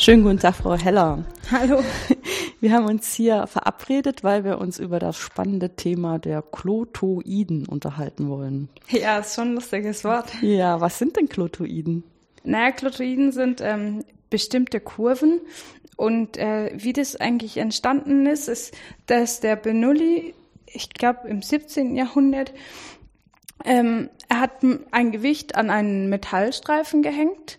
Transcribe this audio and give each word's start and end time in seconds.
Schönen 0.00 0.22
guten 0.22 0.38
Tag, 0.38 0.54
Frau 0.54 0.78
Heller. 0.78 1.22
Hallo. 1.50 1.84
Wir 2.60 2.72
haben 2.72 2.86
uns 2.86 3.12
hier 3.12 3.46
verabredet, 3.46 4.24
weil 4.24 4.44
wir 4.44 4.56
uns 4.56 4.78
über 4.78 4.98
das 4.98 5.18
spannende 5.18 5.76
Thema 5.76 6.18
der 6.18 6.40
Klotoiden 6.40 7.66
unterhalten 7.68 8.30
wollen. 8.30 8.70
Ja, 8.88 9.18
ist 9.18 9.34
schon 9.34 9.48
ein 9.48 9.54
lustiges 9.56 10.02
Wort. 10.04 10.32
Ja, 10.40 10.80
was 10.80 10.98
sind 10.98 11.18
denn 11.18 11.28
Klotoiden? 11.28 12.02
Naja, 12.44 12.70
Klotoiden 12.70 13.30
sind 13.30 13.60
ähm, 13.60 14.02
bestimmte 14.30 14.80
Kurven. 14.80 15.42
Und 15.96 16.38
äh, 16.38 16.72
wie 16.74 16.94
das 16.94 17.16
eigentlich 17.16 17.58
entstanden 17.58 18.24
ist, 18.24 18.48
ist, 18.48 18.74
dass 19.04 19.40
der 19.40 19.56
Bernoulli, 19.56 20.32
ich 20.64 20.88
glaube 20.94 21.28
im 21.28 21.42
17. 21.42 21.94
Jahrhundert, 21.94 22.54
ähm, 23.66 24.08
er 24.30 24.40
hat 24.40 24.62
ein 24.92 25.12
Gewicht 25.12 25.56
an 25.56 25.68
einen 25.68 26.08
Metallstreifen 26.08 27.02
gehängt 27.02 27.58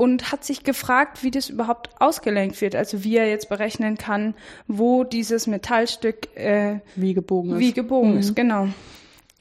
und 0.00 0.32
hat 0.32 0.44
sich 0.44 0.64
gefragt, 0.64 1.22
wie 1.22 1.30
das 1.30 1.50
überhaupt 1.50 1.90
ausgelenkt 2.00 2.58
wird, 2.62 2.74
also 2.74 3.04
wie 3.04 3.18
er 3.18 3.28
jetzt 3.28 3.50
berechnen 3.50 3.98
kann, 3.98 4.34
wo 4.66 5.04
dieses 5.04 5.46
Metallstück 5.46 6.34
äh, 6.38 6.80
wie 6.96 7.12
gebogen 7.12 7.52
ist. 7.52 7.58
Wie 7.58 7.72
gebogen 7.74 8.12
mhm. 8.12 8.18
ist, 8.20 8.34
genau. 8.34 8.68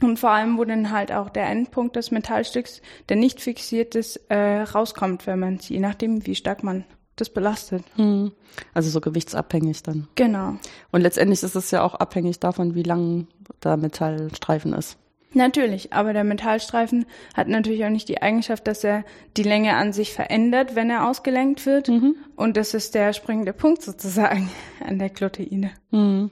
Und 0.01 0.19
vor 0.19 0.31
allem, 0.31 0.57
wo 0.57 0.65
dann 0.65 0.91
halt 0.91 1.13
auch 1.13 1.29
der 1.29 1.47
Endpunkt 1.49 1.95
des 1.95 2.11
Metallstücks, 2.11 2.81
der 3.07 3.15
nicht 3.15 3.39
fixiert 3.39 3.95
ist, 3.95 4.17
äh, 4.27 4.63
rauskommt, 4.63 5.27
wenn 5.27 5.39
man 5.39 5.55
es, 5.55 5.69
je 5.69 5.79
nachdem, 5.79 6.27
wie 6.27 6.35
stark 6.35 6.61
man 6.61 6.83
das 7.15 7.29
belastet. 7.29 7.85
Mhm. 7.97 8.33
Also 8.73 8.89
so 8.89 8.99
gewichtsabhängig 8.99 9.83
dann. 9.83 10.09
Genau. 10.15 10.57
Und 10.91 10.99
letztendlich 10.99 11.41
ist 11.41 11.55
es 11.55 11.71
ja 11.71 11.83
auch 11.83 11.95
abhängig 11.95 12.41
davon, 12.41 12.75
wie 12.75 12.83
lang 12.83 13.27
der 13.63 13.77
Metallstreifen 13.77 14.73
ist. 14.73 14.97
Natürlich, 15.33 15.93
aber 15.93 16.13
der 16.13 16.23
Metallstreifen 16.23 17.05
hat 17.35 17.47
natürlich 17.47 17.85
auch 17.85 17.89
nicht 17.89 18.09
die 18.09 18.21
Eigenschaft, 18.21 18.65
dass 18.67 18.83
er 18.83 19.03
die 19.37 19.43
Länge 19.43 19.75
an 19.75 19.93
sich 19.93 20.13
verändert, 20.13 20.75
wenn 20.75 20.89
er 20.89 21.07
ausgelenkt 21.07 21.65
wird. 21.65 21.87
Mhm. 21.87 22.15
Und 22.35 22.57
das 22.57 22.73
ist 22.73 22.95
der 22.95 23.13
springende 23.13 23.53
Punkt 23.53 23.83
sozusagen 23.83 24.49
an 24.85 24.97
der 24.97 25.09
Gluteine. 25.09 25.71
Mhm. 25.91 26.31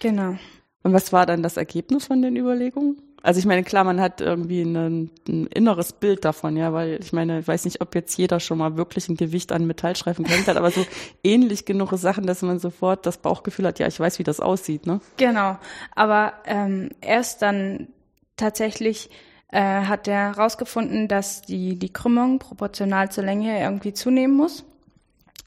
Genau. 0.00 0.36
Und 0.82 0.92
was 0.92 1.12
war 1.12 1.26
dann 1.26 1.42
das 1.42 1.56
Ergebnis 1.56 2.06
von 2.06 2.22
den 2.22 2.36
Überlegungen? 2.36 3.00
Also 3.22 3.38
ich 3.38 3.46
meine, 3.46 3.62
klar, 3.62 3.84
man 3.84 4.02
hat 4.02 4.20
irgendwie 4.20 4.60
ein, 4.60 5.10
ein, 5.26 5.46
inneres 5.46 5.94
Bild 5.94 6.26
davon, 6.26 6.58
ja, 6.58 6.74
weil 6.74 6.98
ich 7.00 7.14
meine, 7.14 7.38
ich 7.38 7.48
weiß 7.48 7.64
nicht, 7.64 7.80
ob 7.80 7.94
jetzt 7.94 8.18
jeder 8.18 8.38
schon 8.38 8.58
mal 8.58 8.76
wirklich 8.76 9.08
ein 9.08 9.16
Gewicht 9.16 9.50
an 9.50 9.66
Metallstreifen 9.66 10.26
gehängt 10.26 10.46
hat, 10.46 10.58
aber 10.58 10.70
so 10.70 10.84
ähnlich 11.24 11.64
genug 11.64 11.92
Sachen, 11.94 12.26
dass 12.26 12.42
man 12.42 12.58
sofort 12.58 13.06
das 13.06 13.16
Bauchgefühl 13.16 13.66
hat, 13.66 13.78
ja, 13.78 13.86
ich 13.86 13.98
weiß, 13.98 14.18
wie 14.18 14.24
das 14.24 14.40
aussieht, 14.40 14.86
ne? 14.86 15.00
Genau. 15.16 15.56
Aber 15.94 16.34
ähm, 16.44 16.90
erst 17.00 17.40
dann 17.40 17.88
tatsächlich 18.36 19.10
äh, 19.54 19.60
hat 19.60 20.08
er 20.08 20.34
herausgefunden, 20.34 21.08
dass 21.08 21.42
die, 21.42 21.78
die 21.78 21.92
Krümmung 21.92 22.38
proportional 22.38 23.10
zur 23.10 23.24
Länge 23.24 23.60
irgendwie 23.60 23.92
zunehmen 23.92 24.36
muss 24.36 24.64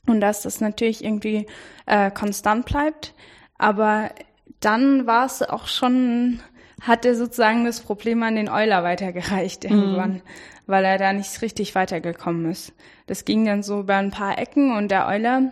und 0.06 0.22
dass 0.22 0.44
das 0.44 0.62
natürlich 0.62 1.04
irgendwie 1.04 1.46
äh, 1.86 2.10
konstant 2.12 2.66
bleibt. 2.66 3.14
Aber 3.58 4.12
dann 4.60 5.06
war 5.06 5.26
es 5.26 5.42
auch 5.42 5.68
schon, 5.68 6.40
hat 6.82 7.06
er 7.06 7.16
sozusagen 7.16 7.66
das 7.66 7.82
Problem 7.82 8.24
an 8.24 8.36
den 8.36 8.50
Euler 8.50 8.84
weitergereicht 8.84 9.66
mhm. 9.66 9.72
irgendwann, 9.72 10.14
mhm. 10.14 10.22
weil 10.68 10.86
er 10.86 10.98
da 10.98 11.14
nicht 11.14 11.42
richtig 11.42 11.76
weitergekommen 11.76 12.50
ist. 12.50 12.74
Das 13.08 13.26
ging 13.26 13.46
dann 13.46 13.64
so 13.64 13.82
über 13.82 13.96
ein 13.96 14.12
paar 14.12 14.38
Ecken 14.38 14.76
und 14.76 14.90
der 14.90 15.08
Euler, 15.08 15.52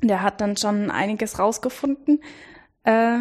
der 0.00 0.22
hat 0.22 0.40
dann 0.40 0.56
schon 0.56 0.90
einiges 0.90 1.38
rausgefunden. 1.38 2.22
Äh, 2.84 3.18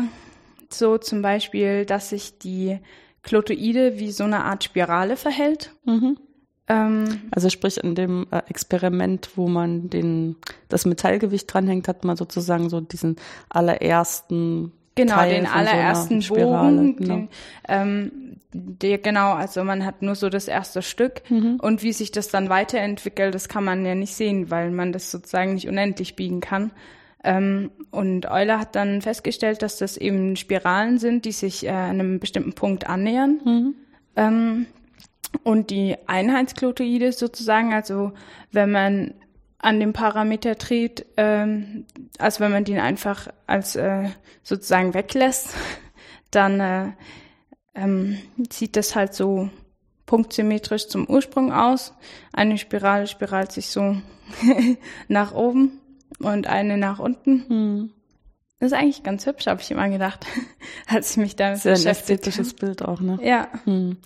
so 0.70 0.98
zum 0.98 1.22
Beispiel, 1.22 1.86
dass 1.86 2.10
sich 2.10 2.38
die 2.38 2.80
Klotoide 3.24 4.00
wie 4.00 4.12
so 4.12 4.24
eine 4.24 4.44
Art 4.44 4.64
Spirale 4.64 5.16
verhält. 5.16 5.72
Mhm. 5.86 6.18
Ähm, 6.68 7.22
also 7.32 7.50
sprich 7.50 7.78
in 7.84 7.96
dem 7.96 8.28
äh, 8.32 8.42
Experiment, 8.48 9.32
wo 9.36 9.48
man 9.48 9.90
den 9.90 10.36
das 10.70 10.86
Metallgewicht 10.86 11.52
dranhängt, 11.54 11.88
hat 11.88 12.04
man 12.04 12.18
sozusagen 12.18 12.70
so 12.70 12.82
diesen 12.82 13.18
allerersten 13.50 14.72
Genau, 14.96 15.16
Teil 15.16 15.36
den 15.36 15.46
allerersten 15.48 16.22
so 16.22 16.36
Bogen. 16.36 16.98
Genau. 16.98 17.16
Den, 17.16 17.30
ähm, 17.68 18.12
der, 18.54 18.98
genau, 18.98 19.34
also 19.34 19.64
man 19.64 19.86
hat 19.86 20.02
nur 20.02 20.16
so 20.16 20.30
das 20.30 20.50
erste 20.50 20.82
Stück 20.82 21.22
mhm. 21.30 21.58
und 21.62 21.82
wie 21.82 21.94
sich 21.94 22.12
das 22.12 22.28
dann 22.28 22.50
weiterentwickelt, 22.50 23.34
das 23.34 23.48
kann 23.48 23.64
man 23.64 23.86
ja 23.86 23.96
nicht 23.96 24.14
sehen, 24.14 24.52
weil 24.52 24.72
man 24.72 24.92
das 24.92 25.10
sozusagen 25.10 25.54
nicht 25.54 25.70
unendlich 25.70 26.18
biegen 26.18 26.42
kann. 26.42 26.72
Ähm, 27.24 27.72
und 27.92 28.26
Euler 28.30 28.60
hat 28.60 28.76
dann 28.76 29.02
festgestellt, 29.02 29.62
dass 29.62 29.78
das 29.78 29.98
eben 29.98 30.36
Spiralen 30.36 30.98
sind, 30.98 31.26
die 31.26 31.32
sich 31.32 31.66
äh, 31.66 31.70
einem 31.70 32.20
bestimmten 32.20 32.54
Punkt 32.54 32.88
annähern. 32.88 33.42
Mhm. 33.44 33.76
Ähm, 34.16 34.66
und 35.44 35.70
die 35.70 35.96
Einheitsklotoide 36.08 37.12
sozusagen, 37.12 37.74
also 37.74 38.12
wenn 38.52 38.72
man 38.72 39.14
an 39.60 39.80
dem 39.80 39.94
Parameter 39.94 40.56
dreht, 40.56 41.06
ähm, 41.18 41.86
also 42.18 42.40
wenn 42.40 42.52
man 42.52 42.66
den 42.66 42.80
einfach 42.80 43.28
als 43.46 43.76
äh, 43.76 44.10
sozusagen 44.44 44.94
weglässt, 44.94 45.54
dann 46.32 46.60
äh, 46.60 46.86
ähm, 47.76 48.18
sieht 48.52 48.76
das 48.76 48.96
halt 48.96 49.14
so 49.14 49.50
punktsymmetrisch 50.08 50.88
zum 50.88 51.08
Ursprung 51.08 51.54
aus. 51.54 51.94
Eine 52.34 52.58
Spirale 52.58 53.08
spiralt 53.08 53.52
sich 53.52 53.68
so 53.68 53.96
nach 55.08 55.34
oben 55.34 55.81
und 56.24 56.48
eine 56.48 56.78
nach 56.78 57.00
unten. 57.00 57.46
Hm. 57.48 57.90
Das 58.60 58.72
ist 58.72 58.78
eigentlich 58.78 59.02
ganz 59.02 59.26
hübsch, 59.26 59.48
habe 59.48 59.60
ich 59.60 59.72
immer 59.72 59.90
gedacht, 59.90 60.26
als 60.88 61.12
ich 61.12 61.18
mich 61.18 61.36
damit 61.36 61.60
Sehr 61.60 61.74
beschäftigt 61.74 62.10
ein 62.10 62.14
ästhetisches 62.30 62.54
Bild 62.54 62.84
auch, 62.84 63.02
ne? 63.02 63.20
Ja. 63.24 63.48
Hm. 63.66 63.98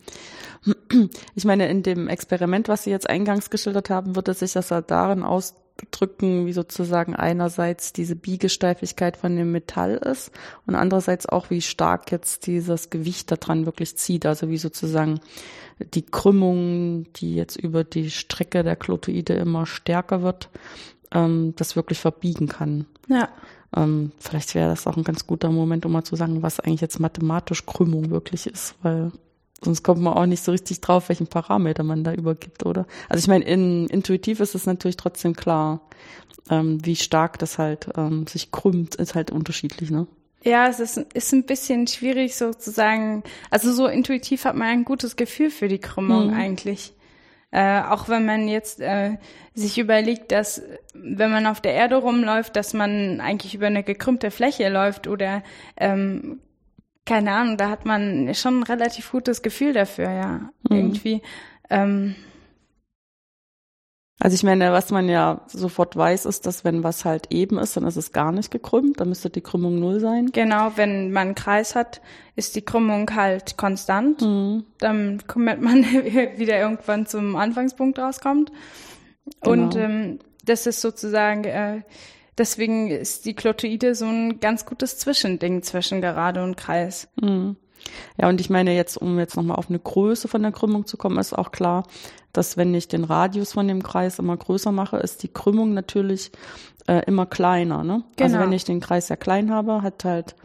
Ich 1.35 1.45
meine, 1.45 1.67
in 1.67 1.83
dem 1.83 2.07
Experiment, 2.07 2.69
was 2.69 2.83
Sie 2.85 2.89
jetzt 2.89 3.09
eingangs 3.09 3.49
geschildert 3.49 3.89
haben, 3.89 4.15
wird 4.15 4.29
es 4.29 4.39
sich 4.39 4.53
das 4.53 4.71
halt 4.71 4.89
darin 4.89 5.23
ausdrücken, 5.23 6.45
wie 6.45 6.53
sozusagen 6.53 7.15
einerseits 7.15 7.93
diese 7.93 8.15
Biegesteifigkeit 8.15 9.17
von 9.17 9.35
dem 9.35 9.51
Metall 9.51 9.95
ist 9.95 10.31
und 10.65 10.73
andererseits 10.75 11.27
auch, 11.27 11.49
wie 11.49 11.61
stark 11.61 12.11
jetzt 12.11 12.47
dieses 12.47 12.89
Gewicht 12.89 13.31
daran 13.31 13.65
wirklich 13.65 13.95
zieht, 13.97 14.25
also 14.25 14.49
wie 14.49 14.57
sozusagen 14.57 15.19
die 15.79 16.05
Krümmung, 16.05 17.11
die 17.13 17.35
jetzt 17.35 17.57
über 17.57 17.83
die 17.83 18.09
Strecke 18.09 18.63
der 18.63 18.77
Klotoide 18.77 19.33
immer 19.33 19.65
stärker 19.65 20.21
wird, 20.21 20.49
ähm, 21.15 21.53
das 21.55 21.75
wirklich 21.75 21.99
verbiegen 21.99 22.47
kann. 22.47 22.85
Ja. 23.07 23.29
Ähm, 23.75 24.11
vielleicht 24.19 24.53
wäre 24.53 24.69
das 24.69 24.85
auch 24.85 24.97
ein 24.97 25.03
ganz 25.03 25.25
guter 25.25 25.49
Moment, 25.49 25.85
um 25.85 25.91
mal 25.91 26.03
zu 26.03 26.15
sagen, 26.15 26.43
was 26.43 26.59
eigentlich 26.59 26.81
jetzt 26.81 26.99
mathematisch 26.99 27.65
Krümmung 27.65 28.11
wirklich 28.11 28.45
ist, 28.45 28.75
weil 28.83 29.11
sonst 29.63 29.83
kommt 29.83 30.01
man 30.01 30.13
auch 30.13 30.25
nicht 30.25 30.43
so 30.43 30.51
richtig 30.51 30.81
drauf, 30.81 31.09
welchen 31.09 31.27
Parameter 31.27 31.83
man 31.83 32.03
da 32.03 32.13
übergibt, 32.13 32.65
oder? 32.65 32.85
Also 33.09 33.19
ich 33.23 33.27
meine, 33.27 33.45
in, 33.45 33.87
intuitiv 33.87 34.39
ist 34.39 34.55
es 34.55 34.65
natürlich 34.65 34.97
trotzdem 34.97 35.35
klar, 35.35 35.81
ähm, 36.49 36.85
wie 36.85 36.95
stark 36.95 37.39
das 37.39 37.57
halt 37.57 37.89
ähm, 37.97 38.27
sich 38.27 38.51
krümmt, 38.51 38.95
ist 38.95 39.15
halt 39.15 39.31
unterschiedlich, 39.31 39.89
ne? 39.89 40.07
Ja, 40.43 40.67
es 40.67 40.79
ist, 40.79 40.97
ist 40.97 41.33
ein 41.33 41.43
bisschen 41.43 41.87
schwierig 41.87 42.35
sozusagen. 42.35 43.23
Also 43.49 43.73
so 43.73 43.87
intuitiv 43.87 44.45
hat 44.45 44.55
man 44.55 44.67
ein 44.67 44.85
gutes 44.85 45.15
Gefühl 45.15 45.49
für 45.49 45.67
die 45.67 45.79
Krümmung 45.79 46.27
mhm. 46.27 46.33
eigentlich. 46.35 46.93
Äh, 47.55 47.83
auch 47.89 48.09
wenn 48.09 48.25
man 48.25 48.49
jetzt 48.49 48.81
äh, 48.81 49.11
sich 49.53 49.77
überlegt, 49.77 50.33
dass 50.33 50.61
wenn 50.93 51.31
man 51.31 51.47
auf 51.47 51.61
der 51.61 51.71
Erde 51.71 51.95
rumläuft, 51.95 52.57
dass 52.57 52.73
man 52.73 53.21
eigentlich 53.21 53.55
über 53.55 53.67
eine 53.67 53.81
gekrümmte 53.81 54.29
Fläche 54.29 54.67
läuft 54.67 55.07
oder 55.07 55.41
ähm, 55.77 56.41
keine 57.05 57.31
Ahnung, 57.31 57.55
da 57.55 57.69
hat 57.69 57.85
man 57.85 58.35
schon 58.35 58.59
ein 58.59 58.63
relativ 58.63 59.09
gutes 59.09 59.41
Gefühl 59.41 59.71
dafür, 59.71 60.11
ja. 60.11 60.29
Mhm. 60.69 60.75
Irgendwie. 60.77 61.21
Ähm, 61.69 62.15
also 64.19 64.33
ich 64.33 64.43
meine, 64.43 64.71
was 64.71 64.91
man 64.91 65.09
ja 65.09 65.41
sofort 65.47 65.97
weiß, 65.97 66.25
ist, 66.25 66.45
dass 66.45 66.63
wenn 66.63 66.83
was 66.83 67.03
halt 67.03 67.33
eben 67.33 67.57
ist, 67.57 67.75
dann 67.75 67.85
ist 67.85 67.97
es 67.97 68.13
gar 68.13 68.31
nicht 68.31 68.49
gekrümmt, 68.49 68.99
dann 68.99 69.09
müsste 69.09 69.29
die 69.29 69.41
Krümmung 69.41 69.77
null 69.77 69.99
sein. 69.99 70.31
Genau, 70.31 70.71
wenn 70.77 71.11
man 71.11 71.27
einen 71.27 71.35
Kreis 71.35 71.75
hat, 71.75 72.01
ist 72.35 72.55
die 72.55 72.61
Krümmung 72.61 73.13
halt 73.13 73.57
konstant. 73.57 74.21
Mhm. 74.21 74.63
Dann 74.77 75.21
kommt 75.27 75.61
man 75.61 75.83
wieder 76.37 76.59
irgendwann 76.59 77.05
zum 77.05 77.35
Anfangspunkt 77.35 77.99
rauskommt. 77.99 78.53
Genau. 79.41 79.51
Und 79.51 79.75
ähm, 79.75 80.19
das 80.45 80.65
ist 80.65 80.79
sozusagen, 80.79 81.43
äh, 81.43 81.81
deswegen 82.37 82.89
ist 82.89 83.25
die 83.25 83.33
Klotoide 83.33 83.95
so 83.95 84.05
ein 84.05 84.39
ganz 84.39 84.65
gutes 84.65 84.97
Zwischending 84.97 85.61
zwischen 85.61 85.99
Gerade 85.99 86.41
und 86.41 86.55
Kreis. 86.55 87.09
Mhm. 87.19 87.57
Ja, 88.19 88.29
und 88.29 88.41
ich 88.41 88.49
meine 88.49 88.75
jetzt, 88.75 88.97
um 88.97 89.19
jetzt 89.19 89.35
nochmal 89.35 89.57
auf 89.57 89.69
eine 89.69 89.79
Größe 89.79 90.27
von 90.27 90.41
der 90.41 90.51
Krümmung 90.51 90.85
zu 90.85 90.97
kommen, 90.97 91.17
ist 91.17 91.33
auch 91.33 91.51
klar, 91.51 91.85
dass 92.33 92.57
wenn 92.57 92.73
ich 92.73 92.87
den 92.87 93.03
Radius 93.03 93.53
von 93.53 93.67
dem 93.67 93.83
Kreis 93.83 94.19
immer 94.19 94.35
größer 94.35 94.71
mache, 94.71 94.97
ist 94.97 95.23
die 95.23 95.29
Krümmung 95.29 95.73
natürlich 95.73 96.31
äh, 96.87 97.03
immer 97.05 97.25
kleiner. 97.25 97.83
Ne? 97.83 97.93
Also 97.93 98.05
genau. 98.15 98.25
Also 98.25 98.39
wenn 98.39 98.53
ich 98.53 98.63
den 98.63 98.79
Kreis 98.79 99.07
sehr 99.07 99.17
klein 99.17 99.51
habe, 99.51 99.81
hat 99.81 100.03
halt 100.03 100.35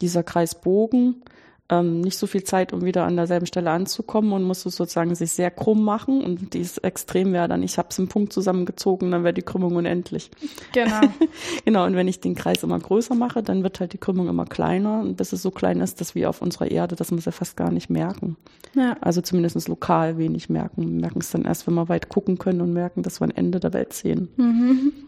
dieser 0.00 0.22
Kreis 0.22 0.54
Bogen 0.54 1.22
ähm, 1.70 2.02
nicht 2.02 2.18
so 2.18 2.26
viel 2.26 2.44
Zeit, 2.44 2.72
um 2.74 2.84
wieder 2.84 3.04
an 3.04 3.16
derselben 3.16 3.46
Stelle 3.46 3.70
anzukommen 3.70 4.32
und 4.32 4.42
muss 4.42 4.66
es 4.66 4.76
sozusagen 4.76 5.14
sich 5.14 5.32
sehr 5.32 5.50
krumm 5.50 5.82
machen. 5.82 6.22
Und 6.22 6.52
dieses 6.52 6.78
Extrem 6.78 7.32
wäre 7.32 7.48
dann, 7.48 7.62
ich 7.62 7.78
habe 7.78 7.88
es 7.90 7.98
im 7.98 8.08
Punkt 8.08 8.32
zusammengezogen, 8.32 9.10
dann 9.10 9.24
wäre 9.24 9.32
die 9.32 9.42
Krümmung 9.42 9.74
unendlich. 9.76 10.30
Genau. 10.72 11.00
genau, 11.64 11.86
und 11.86 11.96
wenn 11.96 12.06
ich 12.06 12.20
den 12.20 12.34
Kreis 12.34 12.62
immer 12.62 12.78
größer 12.78 13.14
mache, 13.14 13.42
dann 13.42 13.62
wird 13.62 13.80
halt 13.80 13.94
die 13.94 13.98
Krümmung 13.98 14.28
immer 14.28 14.44
kleiner, 14.44 15.04
bis 15.04 15.32
es 15.32 15.40
so 15.40 15.50
klein 15.50 15.80
ist, 15.80 16.00
dass 16.00 16.14
wir 16.14 16.28
auf 16.28 16.42
unserer 16.42 16.70
Erde, 16.70 16.96
das 16.96 17.10
muss 17.10 17.24
ja 17.24 17.32
fast 17.32 17.56
gar 17.56 17.70
nicht 17.70 17.88
merken. 17.88 18.36
Ja. 18.74 18.96
Also 19.00 19.22
zumindest 19.22 19.68
lokal 19.68 20.18
wenig 20.18 20.50
merken. 20.50 20.82
Wir 20.82 21.00
merken 21.00 21.20
es 21.20 21.30
dann 21.30 21.44
erst, 21.44 21.66
wenn 21.66 21.74
wir 21.74 21.88
weit 21.88 22.10
gucken 22.10 22.38
können 22.38 22.60
und 22.60 22.72
merken, 22.74 23.02
dass 23.02 23.20
wir 23.20 23.26
ein 23.26 23.36
Ende 23.36 23.60
der 23.60 23.72
Welt 23.72 23.92
sehen. 23.92 24.28
Mhm. 24.36 24.92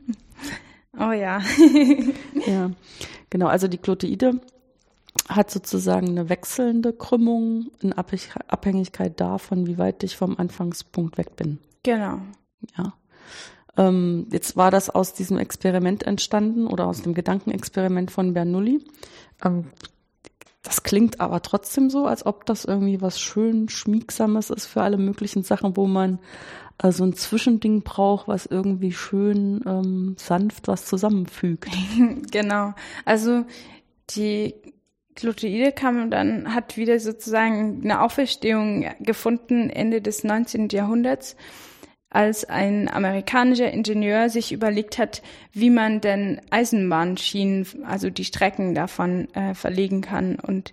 Oh 0.98 1.12
ja. 1.12 1.42
ja, 2.46 2.70
genau. 3.28 3.48
Also 3.48 3.68
die 3.68 3.76
Kloteide 3.76 4.40
hat 5.28 5.50
sozusagen 5.50 6.08
eine 6.08 6.28
wechselnde 6.28 6.92
Krümmung 6.92 7.70
in 7.80 7.92
Abhängigkeit 7.92 9.20
davon, 9.20 9.66
wie 9.66 9.78
weit 9.78 10.02
ich 10.02 10.16
vom 10.16 10.38
Anfangspunkt 10.38 11.18
weg 11.18 11.36
bin. 11.36 11.58
Genau. 11.82 12.20
Ja. 12.76 12.94
Ähm, 13.76 14.26
jetzt 14.30 14.56
war 14.56 14.70
das 14.70 14.90
aus 14.90 15.12
diesem 15.12 15.38
Experiment 15.38 16.02
entstanden 16.04 16.66
oder 16.66 16.86
aus 16.86 17.02
dem 17.02 17.14
Gedankenexperiment 17.14 18.10
von 18.10 18.32
Bernoulli. 18.32 18.84
Ähm, 19.44 19.66
das 20.62 20.82
klingt 20.82 21.20
aber 21.20 21.42
trotzdem 21.42 21.90
so, 21.90 22.06
als 22.06 22.26
ob 22.26 22.44
das 22.46 22.64
irgendwie 22.64 23.00
was 23.00 23.20
schön 23.20 23.68
Schmiegsames 23.68 24.50
ist 24.50 24.66
für 24.66 24.82
alle 24.82 24.96
möglichen 24.96 25.44
Sachen, 25.44 25.76
wo 25.76 25.86
man 25.86 26.18
äh, 26.82 26.90
so 26.90 27.04
ein 27.04 27.14
Zwischending 27.14 27.82
braucht, 27.82 28.26
was 28.26 28.46
irgendwie 28.46 28.92
schön 28.92 29.62
ähm, 29.66 30.16
sanft 30.18 30.66
was 30.66 30.86
zusammenfügt. 30.86 31.70
genau. 32.30 32.74
Also 33.04 33.44
die 34.10 34.54
Gluteide 35.16 35.72
kam 35.72 36.10
dann, 36.10 36.54
hat 36.54 36.76
wieder 36.76 37.00
sozusagen 37.00 37.80
eine 37.82 38.00
Auferstehung 38.02 38.86
gefunden 39.00 39.70
Ende 39.70 40.00
des 40.00 40.24
19. 40.24 40.68
Jahrhunderts 40.68 41.36
als 42.08 42.44
ein 42.44 42.88
amerikanischer 42.88 43.70
Ingenieur 43.70 44.30
sich 44.30 44.52
überlegt 44.52 44.96
hat, 44.98 45.22
wie 45.52 45.70
man 45.70 46.00
denn 46.00 46.40
Eisenbahnschienen, 46.50 47.66
also 47.84 48.10
die 48.10 48.24
Strecken 48.24 48.74
davon 48.74 49.28
äh, 49.34 49.54
verlegen 49.54 50.02
kann 50.02 50.36
und 50.36 50.72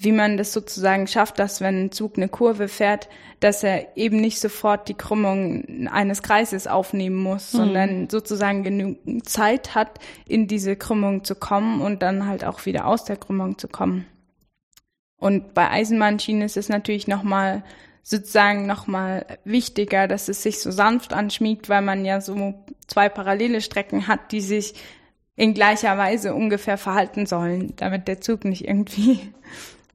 wie 0.00 0.12
man 0.12 0.36
das 0.36 0.52
sozusagen 0.52 1.08
schafft, 1.08 1.40
dass 1.40 1.60
wenn 1.60 1.86
ein 1.86 1.92
Zug 1.92 2.16
eine 2.16 2.28
Kurve 2.28 2.68
fährt, 2.68 3.08
dass 3.40 3.64
er 3.64 3.96
eben 3.96 4.20
nicht 4.20 4.38
sofort 4.38 4.88
die 4.88 4.94
Krümmung 4.94 5.88
eines 5.88 6.22
Kreises 6.22 6.68
aufnehmen 6.68 7.16
muss, 7.16 7.52
mhm. 7.52 7.58
sondern 7.58 8.08
sozusagen 8.08 8.62
genügend 8.62 9.28
Zeit 9.28 9.74
hat, 9.74 9.98
in 10.26 10.46
diese 10.46 10.76
Krümmung 10.76 11.24
zu 11.24 11.34
kommen 11.34 11.80
und 11.80 12.02
dann 12.02 12.26
halt 12.26 12.44
auch 12.44 12.64
wieder 12.64 12.86
aus 12.86 13.04
der 13.04 13.16
Krümmung 13.16 13.58
zu 13.58 13.66
kommen. 13.66 14.06
Und 15.16 15.52
bei 15.52 15.68
Eisenbahnschienen 15.68 16.42
ist 16.42 16.56
es 16.56 16.68
natürlich 16.68 17.08
nochmal 17.08 17.64
sozusagen 18.04 18.66
nochmal 18.66 19.26
wichtiger, 19.44 20.06
dass 20.06 20.28
es 20.28 20.42
sich 20.44 20.60
so 20.60 20.70
sanft 20.70 21.12
anschmiegt, 21.12 21.68
weil 21.68 21.82
man 21.82 22.04
ja 22.04 22.20
so 22.20 22.54
zwei 22.86 23.08
parallele 23.08 23.60
Strecken 23.60 24.06
hat, 24.06 24.30
die 24.30 24.40
sich 24.40 24.74
in 25.34 25.54
gleicher 25.54 25.98
Weise 25.98 26.34
ungefähr 26.34 26.78
verhalten 26.78 27.26
sollen, 27.26 27.74
damit 27.76 28.08
der 28.08 28.20
Zug 28.20 28.44
nicht 28.44 28.66
irgendwie 28.66 29.20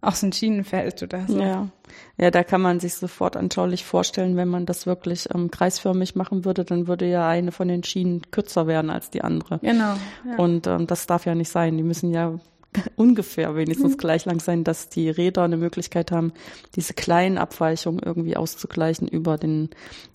aus 0.04 0.20
den 0.20 0.34
Schienen 0.34 0.64
fällt 0.64 1.02
oder 1.02 1.26
so. 1.28 1.40
Ja. 1.40 1.70
Ja, 2.18 2.32
da 2.32 2.44
kann 2.44 2.62
man 2.62 2.80
sich 2.80 2.96
sofort 2.96 3.38
anschaulich 3.38 3.86
vorstellen, 3.86 4.36
wenn 4.36 4.48
man 4.48 4.66
das 4.66 4.86
wirklich 4.86 5.30
ähm, 5.34 5.52
kreisförmig 5.52 6.16
machen 6.16 6.46
würde, 6.46 6.66
dann 6.66 6.88
würde 6.88 7.08
ja 7.08 7.28
eine 7.28 7.52
von 7.52 7.68
den 7.68 7.84
Schienen 7.84 8.22
kürzer 8.32 8.68
werden 8.68 8.90
als 8.90 9.10
die 9.10 9.24
andere. 9.24 9.60
Genau. 9.60 9.96
Ja. 10.28 10.36
Und 10.38 10.68
ähm, 10.68 10.88
das 10.88 11.06
darf 11.08 11.26
ja 11.26 11.36
nicht 11.36 11.50
sein. 11.50 11.78
Die 11.78 11.84
müssen 11.84 12.12
ja 12.12 12.40
ungefähr 12.96 13.56
wenigstens 13.56 13.94
mhm. 13.94 13.98
gleich 13.98 14.26
lang 14.26 14.40
sein, 14.40 14.64
dass 14.64 14.90
die 14.90 15.10
Räder 15.10 15.44
eine 15.44 15.58
Möglichkeit 15.58 16.12
haben, 16.12 16.34
diese 16.76 16.94
kleinen 16.94 17.38
Abweichungen 17.38 18.02
irgendwie 18.04 18.36
auszugleichen 18.36 19.08
über 19.08 19.38
den, 19.38 19.70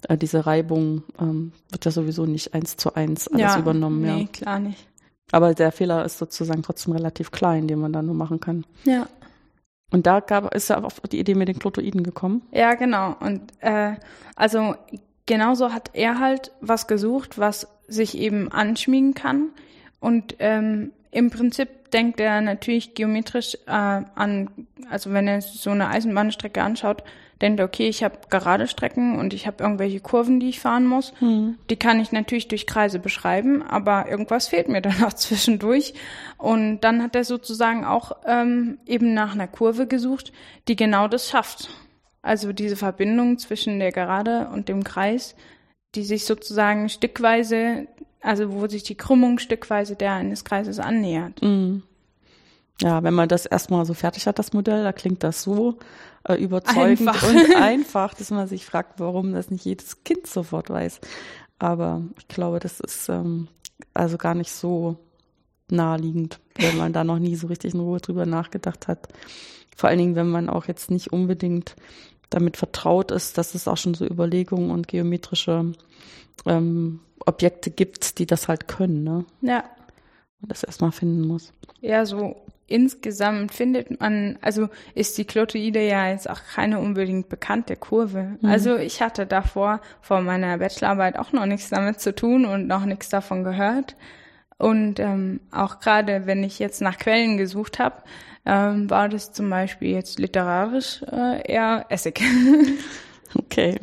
äh, 0.09 0.17
diese 0.17 0.47
Reibung 0.47 1.03
ähm, 1.21 1.53
wird 1.71 1.85
ja 1.85 1.91
sowieso 1.91 2.27
nicht 2.27 2.55
eins 2.55 2.77
zu 2.77 2.95
eins 2.95 3.29
alles 3.29 3.41
ja, 3.41 3.59
übernommen. 3.59 4.03
Nee, 4.03 4.23
ja, 4.23 4.29
klar 4.33 4.59
nicht. 4.59 4.87
Aber 5.31 5.55
der 5.55 5.73
Fehler 5.73 6.05
ist 6.05 6.19
sozusagen 6.19 6.63
trotzdem 6.63 6.95
relativ 6.95 7.31
klein, 7.31 7.69
den 7.69 7.81
man 7.81 7.93
da 7.93 8.01
nur 8.03 8.15
machen 8.15 8.41
kann. 8.41 8.65
Ja. 8.85 9.07
Und 9.91 10.07
da 10.07 10.21
gab, 10.21 10.55
ist 10.55 10.69
ja 10.69 10.83
auf 10.83 11.01
die 11.01 11.19
Idee 11.19 11.35
mit 11.35 11.49
den 11.49 11.59
Klotoiden 11.59 12.03
gekommen. 12.03 12.43
Ja, 12.53 12.75
genau. 12.75 13.17
Und 13.21 13.53
äh, 13.61 13.95
also 14.37 14.75
genauso 15.27 15.73
hat 15.73 15.91
er 15.95 16.21
halt 16.21 16.53
was 16.61 16.87
gesucht, 16.87 17.39
was 17.39 17.69
sich 17.87 18.19
eben 18.19 18.53
anschmiegen 18.53 19.15
kann. 19.15 19.51
Und 20.01 20.37
ähm, 20.39 20.93
im 21.11 21.31
Prinzip 21.31 21.91
denkt 21.91 22.21
er 22.21 22.41
natürlich 22.41 22.95
geometrisch 22.95 23.57
äh, 23.67 23.71
an, 23.71 24.51
also 24.91 25.13
wenn 25.13 25.27
er 25.27 25.41
so 25.41 25.71
eine 25.71 25.89
Eisenbahnstrecke 25.89 26.63
anschaut, 26.63 27.03
denkt 27.41 27.61
er, 27.61 27.67
okay, 27.67 27.89
ich 27.89 28.03
habe 28.03 28.19
gerade 28.31 28.67
Strecken 28.67 29.19
und 29.19 29.33
ich 29.33 29.47
habe 29.47 29.63
irgendwelche 29.63 30.01
Kurven, 30.01 30.41
die 30.41 30.49
ich 30.49 30.61
fahren 30.61 30.87
muss. 30.87 31.13
Hm. 31.21 31.57
Die 31.71 31.77
kann 31.77 32.01
ich 32.01 32.13
natürlich 32.13 32.49
durch 32.49 32.67
Kreise 32.67 32.99
beschreiben, 32.99 33.63
aber 33.63 34.09
irgendwas 34.09 34.49
fehlt 34.49 34.69
mir 34.69 34.83
dann 34.83 35.05
auch 35.05 35.13
zwischendurch. 35.13 35.95
Und 36.37 36.81
dann 36.81 37.03
hat 37.03 37.15
er 37.15 37.25
sozusagen 37.25 37.85
auch 37.85 38.13
ähm, 38.27 38.79
eben 38.87 39.15
nach 39.15 39.35
einer 39.35 39.49
Kurve 39.49 39.87
gesucht, 39.87 40.33
die 40.67 40.77
genau 40.77 41.09
das 41.09 41.29
schafft. 41.29 41.71
Also 42.23 42.53
diese 42.53 42.77
Verbindung 42.77 43.39
zwischen 43.39 43.79
der 43.79 43.93
Gerade 43.93 44.49
und 44.53 44.69
dem 44.69 44.83
Kreis, 44.83 45.37
die 45.95 46.03
sich 46.03 46.25
sozusagen 46.25 46.89
stückweise 46.89 47.87
also 48.21 48.53
wo 48.53 48.67
sich 48.67 48.83
die 48.83 48.97
Krümmung 48.97 49.39
stückweise 49.39 49.97
der 49.97 50.13
eines 50.13 50.45
Kreises 50.45 50.79
annähert. 50.79 51.43
Mhm. 51.43 51.83
Ja, 52.81 53.03
wenn 53.03 53.15
man 53.15 53.29
das 53.29 53.45
erstmal 53.45 53.85
so 53.87 53.95
fertig 53.95 54.27
hat, 54.27 54.39
das 54.39 54.53
Modell, 54.53 54.85
da 54.85 54.93
klingt 54.93 55.25
das 55.25 55.43
so 55.43 55.79
äh, 56.29 56.35
überzeugend 56.35 57.09
einfach. 57.09 57.29
und 57.29 57.57
einfach, 57.61 58.15
dass 58.15 58.31
man 58.31 58.47
sich 58.47 58.65
fragt, 58.65 59.01
warum 59.01 59.33
das 59.33 59.51
nicht 59.51 59.65
jedes 59.65 60.05
Kind 60.05 60.27
sofort 60.27 60.71
weiß. 60.71 61.01
Aber 61.59 62.03
ich 62.19 62.29
glaube, 62.29 62.61
das 62.61 62.79
ist 62.79 63.09
ähm, 63.09 63.49
also 63.95 64.17
gar 64.17 64.35
nicht 64.35 64.53
so 64.53 64.97
naheliegend, 65.71 66.39
wenn 66.57 66.77
man 66.77 66.93
da 66.93 67.03
noch 67.03 67.19
nie 67.19 67.35
so 67.35 67.49
richtig 67.49 67.75
in 67.75 67.81
Ruhe 67.81 68.01
drüber 68.01 68.27
nachgedacht 68.27 68.87
hat. 68.87 69.09
Vor 69.77 69.89
allen 69.89 69.99
Dingen, 69.99 70.17
wenn 70.17 70.31
man 70.31 70.49
auch 70.49 70.67
jetzt 70.67 70.91
nicht 70.91 71.13
unbedingt 71.13 71.75
damit 72.31 72.57
vertraut 72.57 73.11
ist, 73.11 73.39
dass 73.39 73.55
es 73.55 73.69
auch 73.69 73.77
schon 73.77 73.95
so 73.95 74.07
Überlegungen 74.07 74.71
und 74.71 74.89
geometrische 74.89 75.73
ähm, 76.47 77.01
Objekte 77.27 77.71
gibt, 77.71 78.19
die 78.19 78.27
das 78.27 78.49
halt 78.49 78.69
können, 78.69 79.05
ne? 79.05 79.25
Ja. 79.41 79.65
Und 80.41 80.51
das 80.51 80.63
erstmal 80.63 80.93
finden 80.93 81.27
muss. 81.27 81.53
Ja, 81.81 82.07
so 82.07 82.37
insgesamt 82.69 83.53
findet 83.53 83.99
man, 83.99 84.39
also 84.43 84.69
ist 84.95 85.19
die 85.19 85.25
Klotoide 85.25 85.81
ja 85.81 86.11
jetzt 86.11 86.29
auch 86.29 86.41
keine 86.55 86.79
unbedingt 86.79 87.29
bekannte 87.29 87.77
Kurve. 87.77 88.37
Mhm. 88.41 88.49
Also 88.49 88.77
ich 88.77 89.03
hatte 89.03 89.27
davor 89.27 89.81
vor 90.01 90.21
meiner 90.21 90.59
Bachelorarbeit 90.59 91.19
auch 91.19 91.33
noch 91.33 91.47
nichts 91.47 91.71
damit 91.71 92.01
zu 92.01 92.15
tun 92.15 92.45
und 92.45 92.67
noch 92.67 92.85
nichts 92.85 93.09
davon 93.09 93.43
gehört. 93.43 93.97
Und 94.59 95.01
ähm, 95.01 95.41
auch 95.51 95.81
gerade 95.81 96.27
wenn 96.27 96.45
ich 96.45 96.59
jetzt 96.59 96.83
nach 96.83 96.99
Quellen 96.99 97.39
gesucht 97.39 97.79
habe, 97.79 98.03
ähm, 98.49 98.89
war 98.89 99.09
das 99.09 99.33
zum 99.33 99.51
Beispiel 99.51 99.91
jetzt 99.91 100.19
literarisch 100.19 101.03
äh, 101.03 101.53
eher 101.53 101.85
Essig. 101.91 102.21
okay. 103.35 103.79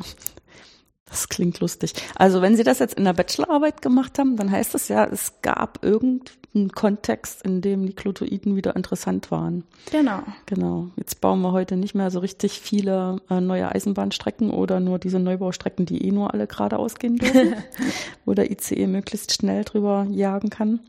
Das 1.16 1.30
klingt 1.30 1.60
lustig. 1.60 1.94
Also 2.14 2.42
wenn 2.42 2.56
Sie 2.56 2.62
das 2.62 2.78
jetzt 2.78 2.92
in 2.92 3.04
der 3.04 3.14
Bachelorarbeit 3.14 3.80
gemacht 3.80 4.18
haben, 4.18 4.36
dann 4.36 4.50
heißt 4.50 4.74
das 4.74 4.88
ja, 4.88 5.06
es 5.06 5.32
gab 5.40 5.82
irgendeinen 5.82 6.72
Kontext, 6.72 7.40
in 7.42 7.62
dem 7.62 7.86
die 7.86 7.94
Klotoiden 7.94 8.54
wieder 8.54 8.76
interessant 8.76 9.30
waren. 9.30 9.64
Genau. 9.90 10.22
Genau. 10.44 10.90
Jetzt 10.96 11.22
bauen 11.22 11.40
wir 11.40 11.52
heute 11.52 11.78
nicht 11.78 11.94
mehr 11.94 12.10
so 12.10 12.18
richtig 12.18 12.60
viele 12.60 13.22
äh, 13.30 13.40
neue 13.40 13.74
Eisenbahnstrecken 13.74 14.50
oder 14.50 14.78
nur 14.78 14.98
diese 14.98 15.18
Neubaustrecken, 15.18 15.86
die 15.86 16.06
eh 16.06 16.12
nur 16.12 16.34
alle 16.34 16.46
geradeaus 16.46 16.96
gehen 16.96 17.16
dürfen, 17.16 17.54
wo 18.26 18.34
der 18.34 18.50
ICE 18.50 18.86
möglichst 18.86 19.32
schnell 19.32 19.64
drüber 19.64 20.06
jagen 20.10 20.50
kann. 20.50 20.80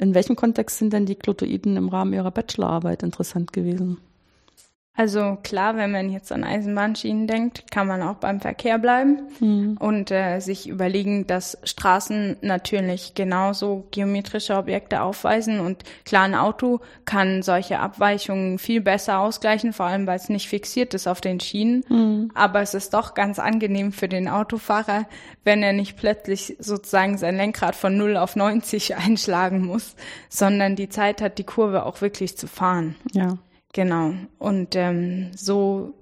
In 0.00 0.14
welchem 0.14 0.36
Kontext 0.36 0.78
sind 0.78 0.94
denn 0.94 1.04
die 1.04 1.16
Klotoiden 1.16 1.76
im 1.76 1.90
Rahmen 1.90 2.14
Ihrer 2.14 2.30
Bachelorarbeit 2.30 3.02
interessant 3.02 3.52
gewesen? 3.52 3.98
Also 4.96 5.36
klar, 5.42 5.76
wenn 5.76 5.92
man 5.92 6.10
jetzt 6.10 6.32
an 6.32 6.42
Eisenbahnschienen 6.42 7.26
denkt, 7.26 7.70
kann 7.70 7.86
man 7.86 8.02
auch 8.02 8.16
beim 8.16 8.40
Verkehr 8.40 8.78
bleiben 8.78 9.28
mhm. 9.40 9.76
und 9.78 10.10
äh, 10.10 10.40
sich 10.40 10.68
überlegen, 10.68 11.26
dass 11.26 11.58
Straßen 11.64 12.38
natürlich 12.40 13.14
genauso 13.14 13.86
geometrische 13.90 14.56
Objekte 14.56 15.02
aufweisen 15.02 15.60
und 15.60 15.84
klar, 16.06 16.24
ein 16.24 16.34
Auto 16.34 16.80
kann 17.04 17.42
solche 17.42 17.78
Abweichungen 17.78 18.58
viel 18.58 18.80
besser 18.80 19.18
ausgleichen, 19.18 19.74
vor 19.74 19.86
allem 19.86 20.06
weil 20.06 20.16
es 20.16 20.30
nicht 20.30 20.48
fixiert 20.48 20.94
ist 20.94 21.06
auf 21.06 21.20
den 21.20 21.40
Schienen. 21.40 21.84
Mhm. 21.88 22.30
Aber 22.34 22.62
es 22.62 22.72
ist 22.72 22.94
doch 22.94 23.12
ganz 23.12 23.38
angenehm 23.38 23.92
für 23.92 24.08
den 24.08 24.28
Autofahrer, 24.28 25.04
wenn 25.44 25.62
er 25.62 25.74
nicht 25.74 25.98
plötzlich 25.98 26.56
sozusagen 26.58 27.18
sein 27.18 27.36
Lenkrad 27.36 27.76
von 27.76 27.98
0 27.98 28.16
auf 28.16 28.34
90 28.34 28.96
einschlagen 28.96 29.66
muss, 29.66 29.94
sondern 30.30 30.74
die 30.74 30.88
Zeit 30.88 31.20
hat, 31.20 31.36
die 31.36 31.44
Kurve 31.44 31.84
auch 31.84 32.00
wirklich 32.00 32.38
zu 32.38 32.46
fahren. 32.46 32.96
Ja. 33.12 33.36
Genau. 33.76 34.14
Und 34.38 34.74
ähm, 34.74 35.32
so 35.36 35.92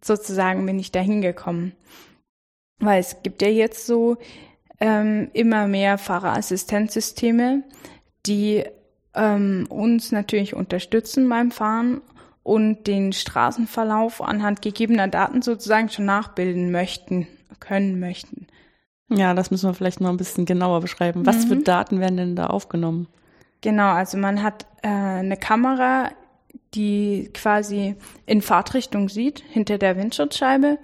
sozusagen 0.00 0.64
bin 0.66 0.78
ich 0.78 0.92
da 0.92 1.00
hingekommen. 1.00 1.72
Weil 2.78 3.00
es 3.00 3.24
gibt 3.24 3.42
ja 3.42 3.48
jetzt 3.48 3.88
so 3.88 4.18
ähm, 4.78 5.30
immer 5.32 5.66
mehr 5.66 5.98
Fahrerassistenzsysteme, 5.98 7.64
die 8.24 8.62
ähm, 9.14 9.66
uns 9.68 10.12
natürlich 10.12 10.54
unterstützen 10.54 11.28
beim 11.28 11.50
Fahren 11.50 12.02
und 12.44 12.86
den 12.86 13.12
Straßenverlauf 13.12 14.22
anhand 14.22 14.62
gegebener 14.62 15.08
Daten 15.08 15.42
sozusagen 15.42 15.88
schon 15.88 16.04
nachbilden 16.04 16.70
möchten, 16.70 17.26
können 17.58 17.98
möchten. 17.98 18.46
Ja, 19.10 19.34
das 19.34 19.50
müssen 19.50 19.68
wir 19.68 19.74
vielleicht 19.74 20.00
mal 20.00 20.10
ein 20.10 20.18
bisschen 20.18 20.46
genauer 20.46 20.80
beschreiben. 20.80 21.26
Was 21.26 21.46
mhm. 21.46 21.48
für 21.48 21.56
Daten 21.56 21.98
werden 21.98 22.16
denn 22.16 22.36
da 22.36 22.46
aufgenommen? 22.46 23.08
Genau, 23.60 23.88
also 23.88 24.18
man 24.18 24.44
hat 24.44 24.66
äh, 24.82 24.88
eine 24.88 25.36
Kamera 25.36 26.10
die 26.74 27.30
quasi 27.32 27.96
in 28.26 28.42
Fahrtrichtung 28.42 29.08
sieht, 29.08 29.42
hinter 29.48 29.78
der 29.78 29.96
Windschutzscheibe. 29.96 30.78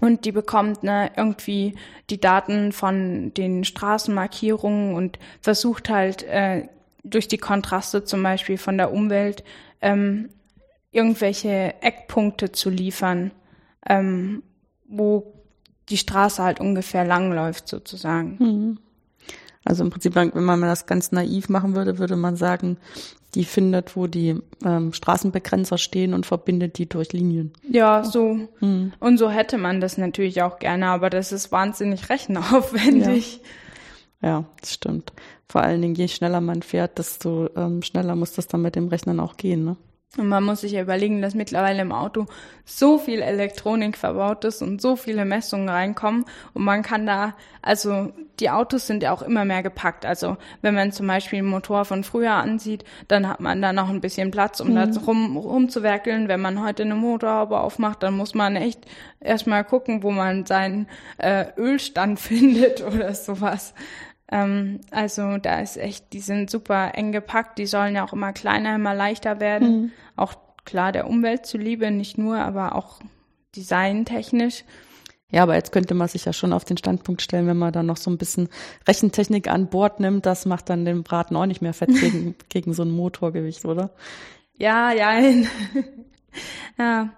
und 0.00 0.24
die 0.24 0.32
bekommt 0.32 0.84
ne, 0.84 1.10
irgendwie 1.16 1.74
die 2.08 2.20
Daten 2.20 2.72
von 2.72 3.32
den 3.34 3.64
Straßenmarkierungen 3.64 4.94
und 4.94 5.18
versucht 5.40 5.88
halt 5.88 6.22
äh, 6.22 6.68
durch 7.02 7.26
die 7.28 7.38
Kontraste 7.38 8.04
zum 8.04 8.22
Beispiel 8.22 8.58
von 8.58 8.76
der 8.76 8.92
Umwelt 8.92 9.42
ähm, 9.80 10.28
irgendwelche 10.92 11.74
Eckpunkte 11.82 12.52
zu 12.52 12.70
liefern, 12.70 13.32
ähm, 13.86 14.42
wo 14.86 15.34
die 15.88 15.96
Straße 15.96 16.42
halt 16.42 16.60
ungefähr 16.60 17.04
langläuft 17.04 17.68
sozusagen. 17.68 18.36
Mhm. 18.38 18.78
Also 19.64 19.84
im 19.84 19.90
Prinzip, 19.90 20.14
wenn 20.14 20.32
man 20.44 20.62
das 20.62 20.86
ganz 20.86 21.12
naiv 21.12 21.48
machen 21.48 21.74
würde, 21.74 21.98
würde 21.98 22.16
man 22.16 22.36
sagen, 22.36 22.78
die 23.34 23.44
findet, 23.44 23.94
wo 23.96 24.06
die 24.06 24.40
ähm, 24.64 24.92
Straßenbegrenzer 24.92 25.78
stehen 25.78 26.14
und 26.14 26.26
verbindet 26.26 26.78
die 26.78 26.88
durch 26.88 27.12
Linien. 27.12 27.52
Ja, 27.68 28.02
so. 28.04 28.48
Hm. 28.60 28.92
Und 29.00 29.18
so 29.18 29.30
hätte 29.30 29.58
man 29.58 29.80
das 29.80 29.98
natürlich 29.98 30.42
auch 30.42 30.58
gerne, 30.58 30.86
aber 30.86 31.10
das 31.10 31.32
ist 31.32 31.52
wahnsinnig 31.52 32.08
rechenaufwendig. 32.08 33.40
Ja, 34.22 34.28
ja 34.28 34.44
das 34.60 34.74
stimmt. 34.74 35.12
Vor 35.48 35.62
allen 35.62 35.82
Dingen, 35.82 35.94
je 35.94 36.08
schneller 36.08 36.40
man 36.40 36.62
fährt, 36.62 36.98
desto 36.98 37.48
ähm, 37.56 37.82
schneller 37.82 38.16
muss 38.16 38.32
das 38.32 38.48
dann 38.48 38.62
mit 38.62 38.76
dem 38.76 38.88
Rechnen 38.88 39.20
auch 39.20 39.36
gehen, 39.36 39.64
ne? 39.64 39.76
Und 40.16 40.28
man 40.28 40.42
muss 40.42 40.62
sich 40.62 40.72
ja 40.72 40.80
überlegen, 40.80 41.20
dass 41.20 41.34
mittlerweile 41.34 41.82
im 41.82 41.92
Auto 41.92 42.26
so 42.64 42.96
viel 42.96 43.20
Elektronik 43.20 43.96
verbaut 43.96 44.44
ist 44.46 44.62
und 44.62 44.80
so 44.80 44.96
viele 44.96 45.26
Messungen 45.26 45.68
reinkommen. 45.68 46.24
Und 46.54 46.64
man 46.64 46.82
kann 46.82 47.04
da, 47.04 47.34
also 47.60 48.12
die 48.40 48.48
Autos 48.48 48.86
sind 48.86 49.02
ja 49.02 49.12
auch 49.12 49.20
immer 49.20 49.44
mehr 49.44 49.62
gepackt. 49.62 50.06
Also 50.06 50.38
wenn 50.62 50.74
man 50.74 50.92
zum 50.92 51.06
Beispiel 51.06 51.40
einen 51.40 51.48
Motor 51.48 51.84
von 51.84 52.04
früher 52.04 52.32
ansieht, 52.32 52.84
dann 53.08 53.28
hat 53.28 53.40
man 53.40 53.60
da 53.60 53.74
noch 53.74 53.90
ein 53.90 54.00
bisschen 54.00 54.30
Platz, 54.30 54.60
um 54.60 54.70
mhm. 54.70 54.74
da 54.76 55.00
rum, 55.00 55.36
rumzuwerkeln. 55.36 56.28
Wenn 56.28 56.40
man 56.40 56.64
heute 56.64 56.84
eine 56.84 56.94
Motorhaube 56.94 57.60
aufmacht, 57.60 58.02
dann 58.02 58.16
muss 58.16 58.34
man 58.34 58.56
echt 58.56 58.86
erstmal 59.20 59.62
gucken, 59.62 60.02
wo 60.02 60.10
man 60.10 60.46
seinen 60.46 60.88
äh, 61.18 61.46
Ölstand 61.58 62.18
findet 62.20 62.82
oder 62.82 63.12
sowas. 63.12 63.74
Ähm, 64.30 64.80
also 64.90 65.38
da 65.38 65.60
ist 65.60 65.76
echt, 65.76 66.12
die 66.12 66.20
sind 66.20 66.50
super 66.50 66.92
eng 66.94 67.12
gepackt, 67.12 67.58
die 67.58 67.66
sollen 67.66 67.94
ja 67.94 68.06
auch 68.06 68.12
immer 68.12 68.32
kleiner, 68.32 68.74
immer 68.74 68.94
leichter 68.94 69.40
werden. 69.40 69.82
Mhm. 69.82 69.92
Auch 70.16 70.34
klar 70.64 70.92
der 70.92 71.08
Umwelt 71.08 71.46
zuliebe, 71.46 71.90
nicht 71.90 72.18
nur, 72.18 72.38
aber 72.38 72.74
auch 72.74 73.00
designtechnisch. 73.56 74.64
Ja, 75.30 75.42
aber 75.42 75.54
jetzt 75.56 75.72
könnte 75.72 75.94
man 75.94 76.08
sich 76.08 76.24
ja 76.24 76.32
schon 76.32 76.54
auf 76.54 76.64
den 76.64 76.78
Standpunkt 76.78 77.20
stellen, 77.20 77.46
wenn 77.46 77.58
man 77.58 77.72
dann 77.72 77.86
noch 77.86 77.98
so 77.98 78.10
ein 78.10 78.16
bisschen 78.16 78.48
Rechentechnik 78.86 79.48
an 79.48 79.68
Bord 79.68 80.00
nimmt, 80.00 80.24
das 80.24 80.46
macht 80.46 80.70
dann 80.70 80.86
den 80.86 81.02
Braten 81.02 81.36
auch 81.36 81.46
nicht 81.46 81.60
mehr 81.60 81.74
fett 81.74 81.90
gegen, 82.00 82.34
gegen 82.48 82.72
so 82.72 82.82
ein 82.82 82.90
Motorgewicht, 82.90 83.64
oder? 83.64 83.90
Ja, 84.56 84.92
ja. 84.92 85.20
ja. 86.78 87.10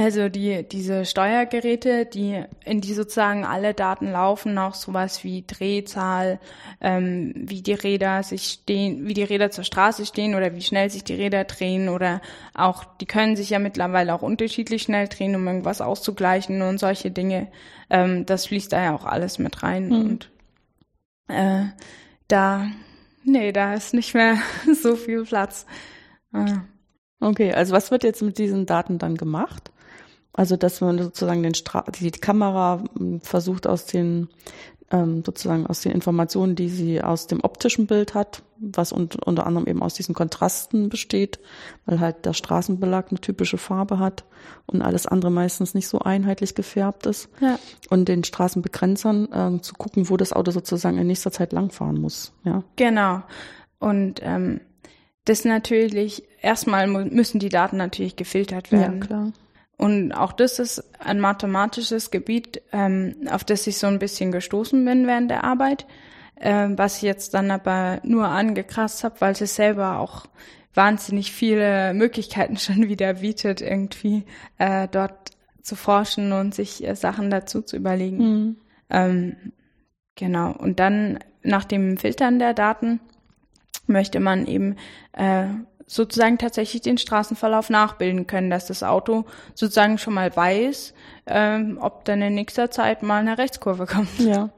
Also 0.00 0.30
die, 0.30 0.66
diese 0.66 1.04
Steuergeräte, 1.04 2.06
die, 2.06 2.42
in 2.64 2.80
die 2.80 2.94
sozusagen 2.94 3.44
alle 3.44 3.74
Daten 3.74 4.10
laufen, 4.10 4.56
auch 4.56 4.72
sowas 4.72 5.24
wie 5.24 5.44
Drehzahl, 5.46 6.40
ähm, 6.80 7.34
wie 7.36 7.60
die 7.60 7.74
Räder 7.74 8.22
sich 8.22 8.44
stehen, 8.44 9.06
wie 9.06 9.12
die 9.12 9.24
Räder 9.24 9.50
zur 9.50 9.62
Straße 9.62 10.06
stehen 10.06 10.34
oder 10.34 10.54
wie 10.54 10.62
schnell 10.62 10.88
sich 10.88 11.04
die 11.04 11.16
Räder 11.16 11.44
drehen 11.44 11.90
oder 11.90 12.22
auch, 12.54 12.86
die 12.98 13.04
können 13.04 13.36
sich 13.36 13.50
ja 13.50 13.58
mittlerweile 13.58 14.14
auch 14.14 14.22
unterschiedlich 14.22 14.84
schnell 14.84 15.06
drehen, 15.06 15.36
um 15.36 15.46
irgendwas 15.46 15.82
auszugleichen 15.82 16.62
und 16.62 16.80
solche 16.80 17.10
Dinge. 17.10 17.48
Ähm, 17.90 18.24
das 18.24 18.46
fließt 18.46 18.72
da 18.72 18.82
ja 18.82 18.94
auch 18.94 19.04
alles 19.04 19.38
mit 19.38 19.62
rein 19.62 19.88
mhm. 19.88 20.00
und 20.00 20.30
äh, 21.28 21.64
da, 22.26 22.70
nee, 23.22 23.52
da 23.52 23.74
ist 23.74 23.92
nicht 23.92 24.14
mehr 24.14 24.38
so 24.82 24.96
viel 24.96 25.24
Platz. 25.24 25.66
Ah. 26.32 26.62
Okay, 27.20 27.52
also 27.52 27.74
was 27.74 27.90
wird 27.90 28.02
jetzt 28.02 28.22
mit 28.22 28.38
diesen 28.38 28.64
Daten 28.64 28.96
dann 28.96 29.18
gemacht? 29.18 29.70
Also 30.32 30.56
dass 30.56 30.80
man 30.80 30.98
sozusagen 30.98 31.42
den 31.42 31.54
Stra 31.54 31.84
die 32.00 32.10
Kamera 32.10 32.84
hm, 32.96 33.20
versucht 33.20 33.66
aus 33.66 33.86
den 33.86 34.28
ähm, 34.92 35.22
sozusagen 35.24 35.66
aus 35.66 35.80
den 35.80 35.92
Informationen, 35.92 36.56
die 36.56 36.68
sie 36.68 37.02
aus 37.02 37.26
dem 37.26 37.40
optischen 37.42 37.86
Bild 37.86 38.14
hat, 38.14 38.42
was 38.58 38.92
un 38.92 39.08
unter 39.24 39.46
anderem 39.46 39.66
eben 39.66 39.82
aus 39.82 39.94
diesen 39.94 40.14
Kontrasten 40.14 40.88
besteht, 40.88 41.38
weil 41.86 42.00
halt 42.00 42.26
der 42.26 42.32
Straßenbelag 42.32 43.06
eine 43.10 43.20
typische 43.20 43.58
Farbe 43.58 43.98
hat 43.98 44.24
und 44.66 44.82
alles 44.82 45.06
andere 45.06 45.30
meistens 45.30 45.74
nicht 45.74 45.88
so 45.88 46.00
einheitlich 46.00 46.54
gefärbt 46.54 47.06
ist. 47.06 47.28
Ja. 47.40 47.58
Und 47.88 48.08
den 48.08 48.24
Straßenbegrenzern 48.24 49.28
ähm, 49.32 49.62
zu 49.62 49.74
gucken, 49.74 50.10
wo 50.10 50.16
das 50.16 50.32
Auto 50.32 50.50
sozusagen 50.50 50.98
in 50.98 51.06
nächster 51.06 51.30
Zeit 51.30 51.52
langfahren 51.52 52.00
muss. 52.00 52.32
Ja. 52.44 52.64
Genau. 52.76 53.22
Und 53.78 54.20
ähm, 54.22 54.60
das 55.24 55.44
natürlich, 55.44 56.24
erstmal 56.42 56.86
müssen 56.86 57.38
die 57.38 57.48
Daten 57.48 57.76
natürlich 57.76 58.16
gefiltert 58.16 58.72
werden. 58.72 59.00
Ja, 59.00 59.06
klar. 59.06 59.32
Und 59.80 60.12
auch 60.12 60.32
das 60.32 60.58
ist 60.58 60.84
ein 60.98 61.20
mathematisches 61.20 62.10
Gebiet, 62.10 62.60
ähm, 62.70 63.14
auf 63.30 63.44
das 63.44 63.66
ich 63.66 63.78
so 63.78 63.86
ein 63.86 63.98
bisschen 63.98 64.30
gestoßen 64.30 64.84
bin 64.84 65.06
während 65.06 65.30
der 65.30 65.42
Arbeit, 65.42 65.86
äh, 66.34 66.68
was 66.72 66.98
ich 66.98 67.02
jetzt 67.02 67.32
dann 67.32 67.50
aber 67.50 67.98
nur 68.02 68.28
angekratzt 68.28 69.04
habe, 69.04 69.18
weil 69.22 69.32
es 69.32 69.54
selber 69.56 69.98
auch 69.98 70.26
wahnsinnig 70.74 71.32
viele 71.32 71.94
Möglichkeiten 71.94 72.56
schon 72.58 72.88
wieder 72.88 73.14
bietet, 73.14 73.62
irgendwie 73.62 74.26
äh, 74.58 74.86
dort 74.86 75.30
zu 75.62 75.76
forschen 75.76 76.32
und 76.32 76.54
sich 76.54 76.86
äh, 76.86 76.94
Sachen 76.94 77.30
dazu 77.30 77.62
zu 77.62 77.76
überlegen. 77.76 78.18
Mhm. 78.18 78.56
Ähm, 78.90 79.36
genau. 80.14 80.52
Und 80.52 80.78
dann 80.78 81.20
nach 81.42 81.64
dem 81.64 81.96
Filtern 81.96 82.38
der 82.38 82.52
Daten 82.52 83.00
möchte 83.86 84.20
man 84.20 84.44
eben 84.44 84.76
äh, 85.12 85.46
sozusagen 85.90 86.38
tatsächlich 86.38 86.82
den 86.82 86.98
Straßenverlauf 86.98 87.68
nachbilden 87.68 88.28
können, 88.28 88.48
dass 88.48 88.66
das 88.66 88.84
Auto 88.84 89.24
sozusagen 89.56 89.98
schon 89.98 90.14
mal 90.14 90.34
weiß, 90.34 90.94
ähm, 91.26 91.78
ob 91.80 92.04
dann 92.04 92.22
in 92.22 92.34
nächster 92.34 92.70
Zeit 92.70 93.02
mal 93.02 93.18
eine 93.18 93.38
Rechtskurve 93.38 93.86
kommt. 93.92 94.20
Ja. 94.20 94.50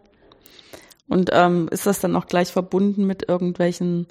Und 1.09 1.31
ähm, 1.33 1.69
ist 1.71 1.87
das 1.87 2.01
dann 2.01 2.17
auch 2.17 2.27
gleich 2.27 2.53
verbunden 2.53 3.07
mit 3.07 3.31
irgendwelchen 3.31 4.09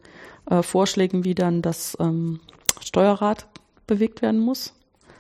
äh, 0.49 0.63
Vorschlägen, 0.63 1.23
wie 1.23 1.35
dann 1.35 1.61
das 1.61 1.95
ähm, 1.99 2.39
Steuerrad 2.83 3.47
bewegt 3.85 4.23
werden 4.23 4.39
muss? 4.39 4.73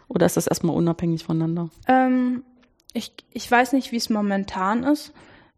Oder 0.07 0.25
ist 0.25 0.37
das 0.37 0.47
erstmal 0.47 0.75
unabhängig 0.75 1.23
voneinander? 1.23 1.69
Ähm, 1.87 2.43
ich, 2.93 3.13
ich 3.31 3.49
weiß 3.49 3.73
nicht, 3.73 3.91
wie 3.91 3.97
es 3.97 4.09
momentan 4.09 4.83
ist, 4.83 5.13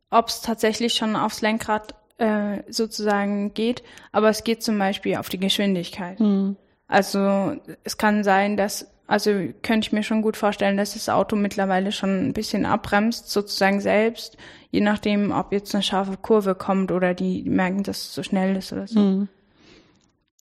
ob 0.10 0.28
es 0.28 0.42
tatsächlich 0.42 0.94
schon 0.94 1.16
aufs 1.16 1.42
Lenkrad 1.42 1.96
äh, 2.18 2.64
sozusagen 2.70 3.54
geht, 3.54 3.84
aber 4.12 4.30
es 4.30 4.44
geht 4.44 4.64
zum 4.64 4.78
Beispiel 4.78 5.18
auf 5.18 5.30
die 5.30 5.40
Geschwindigkeit. 5.40 6.20
Mhm. 6.20 6.56
Also 6.88 7.56
es 7.84 7.98
kann 7.98 8.24
sein, 8.24 8.56
dass, 8.56 8.88
also 9.08 9.32
könnte 9.64 9.88
ich 9.88 9.94
mir 9.94 10.04
schon 10.04 10.22
gut 10.22 10.38
vorstellen, 10.38 10.78
dass 10.78 10.94
das 10.94 11.10
Auto 11.10 11.36
mittlerweile 11.36 11.92
schon 11.92 12.28
ein 12.28 12.34
bisschen 12.34 12.66
abbremst, 12.66 13.30
sozusagen 13.30 13.82
selbst, 13.82 14.38
je 14.70 14.82
nachdem, 14.82 15.32
ob 15.32 15.52
jetzt 15.52 15.74
eine 15.74 15.84
scharfe 15.84 16.18
Kurve 16.18 16.56
kommt 16.56 16.92
oder 16.92 17.14
die 17.14 17.44
merken, 17.44 17.84
dass 17.84 17.98
es 17.98 18.14
so 18.14 18.24
schnell 18.24 18.56
ist 18.56 18.72
oder 18.72 18.88
so. 18.88 19.00
Mhm. 19.00 19.28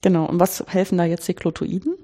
Genau, 0.02 0.26
und 0.26 0.40
was 0.40 0.64
helfen 0.68 0.98
da 0.98 1.06
jetzt 1.06 1.28
die 1.28 1.34
Klotoiden? 1.34 1.96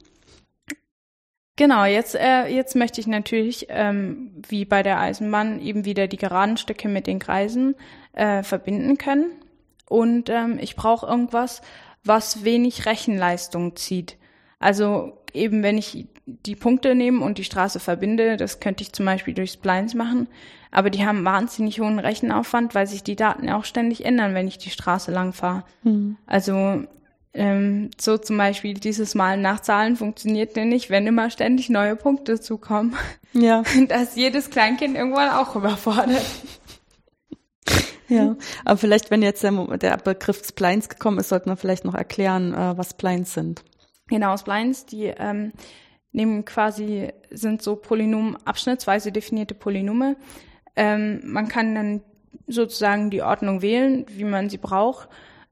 Genau, 1.55 1.86
jetzt, 1.86 2.15
äh, 2.15 2.48
jetzt 2.48 2.75
möchte 2.75 3.00
ich 3.00 3.05
natürlich, 3.05 3.67
ähm, 3.70 4.32
wie 4.50 4.65
bei 4.65 4.82
der 4.82 5.00
Eisenbahn, 5.00 5.62
eben 5.62 5.86
wieder 5.86 6.08
die 6.08 6.17
geraden 6.17 6.58
Stücke 6.58 6.89
mit 6.89 7.05
den 7.05 7.20
Kreisen 7.20 7.75
äh, 8.13 8.41
verbinden 8.41 8.98
können 8.98 9.43
und 9.88 10.30
ähm, 10.30 10.58
ich 10.60 10.75
brauche 10.75 11.06
irgendwas, 11.06 11.62
was 12.04 12.44
wenig 12.44 12.86
Rechenleistung 12.86 13.75
zieht. 13.75 14.18
Also 14.60 15.18
eben 15.34 15.63
wenn 15.63 15.78
ich 15.78 16.08
die 16.25 16.56
Punkte 16.56 16.96
nehme 16.96 17.24
und 17.24 17.38
die 17.38 17.44
Straße 17.44 17.80
verbinde, 17.80 18.38
das 18.38 18.60
könnte 18.60 18.84
ich 18.84 18.94
zum 18.94 19.06
Beispiel 19.06 19.34
durch 19.34 19.52
Splines 19.52 19.94
machen, 19.94 20.28
aber 20.72 20.90
die 20.90 21.06
haben 21.06 21.25
wahnsinnig 21.25 21.80
hohen 21.80 22.00
Rechenaufwand, 22.00 22.74
weil 22.74 22.88
sich 22.88 23.04
die 23.04 23.16
Daten 23.16 23.50
auch 23.50 23.66
ständig 23.66 24.06
ändern, 24.06 24.34
wenn 24.34 24.48
ich 24.48 24.58
die 24.58 24.70
Straße 24.70 25.12
lang 25.12 25.34
fahre. 25.34 25.63
Mhm. 25.84 26.18
Also 26.25 26.84
ähm, 27.36 27.90
so 28.00 28.18
zum 28.18 28.38
Beispiel 28.38 28.75
dieses 28.75 29.16
Mal 29.16 29.38
nachzahlen 29.38 29.96
funktioniert 29.96 30.56
ja 30.56 30.66
nicht, 30.66 30.90
wenn 30.90 31.08
immer 31.08 31.30
ständig 31.30 31.70
neue 31.70 31.96
Punkte 31.96 32.40
zukommen. 32.40 32.96
Ja. 33.34 33.63
Das 33.88 34.16
jedes 34.16 34.50
Kleinkind 34.50 34.96
irgendwann 34.96 35.30
auch 35.30 35.56
überfordert. 35.56 36.25
Ja, 38.10 38.36
aber 38.66 38.78
vielleicht, 38.78 39.12
wenn 39.12 39.22
jetzt 39.22 39.44
der, 39.44 39.52
der 39.78 39.98
Begriff 39.98 40.46
Splines 40.46 40.90
gekommen 40.90 41.20
ist, 41.20 41.30
sollten 41.30 41.50
wir 41.50 41.56
vielleicht 41.56 41.86
noch 41.86 41.96
erklären, 41.96 42.54
äh, 42.54 42.78
was 42.78 42.92
Splines 42.92 43.34
sind. 43.34 43.64
Genau, 44.08 44.36
Splines, 44.38 44.86
die 44.86 45.06
ähm, 45.06 45.54
nehmen 46.12 46.46
quasi, 46.46 47.10
sind 47.32 47.62
so 47.62 47.76
Polynom, 47.76 48.38
abschnittsweise 48.46 49.12
definierte 49.12 49.56
Polynome. 49.56 50.18
Ähm, 50.76 51.22
man 51.26 51.48
kann 51.48 51.76
dann 51.76 52.02
sozusagen 52.48 53.10
die 53.10 53.22
Ordnung 53.22 53.62
wählen, 53.62 54.06
wie 54.10 54.26
man 54.26 54.50
sie 54.50 54.58
braucht. 54.58 55.10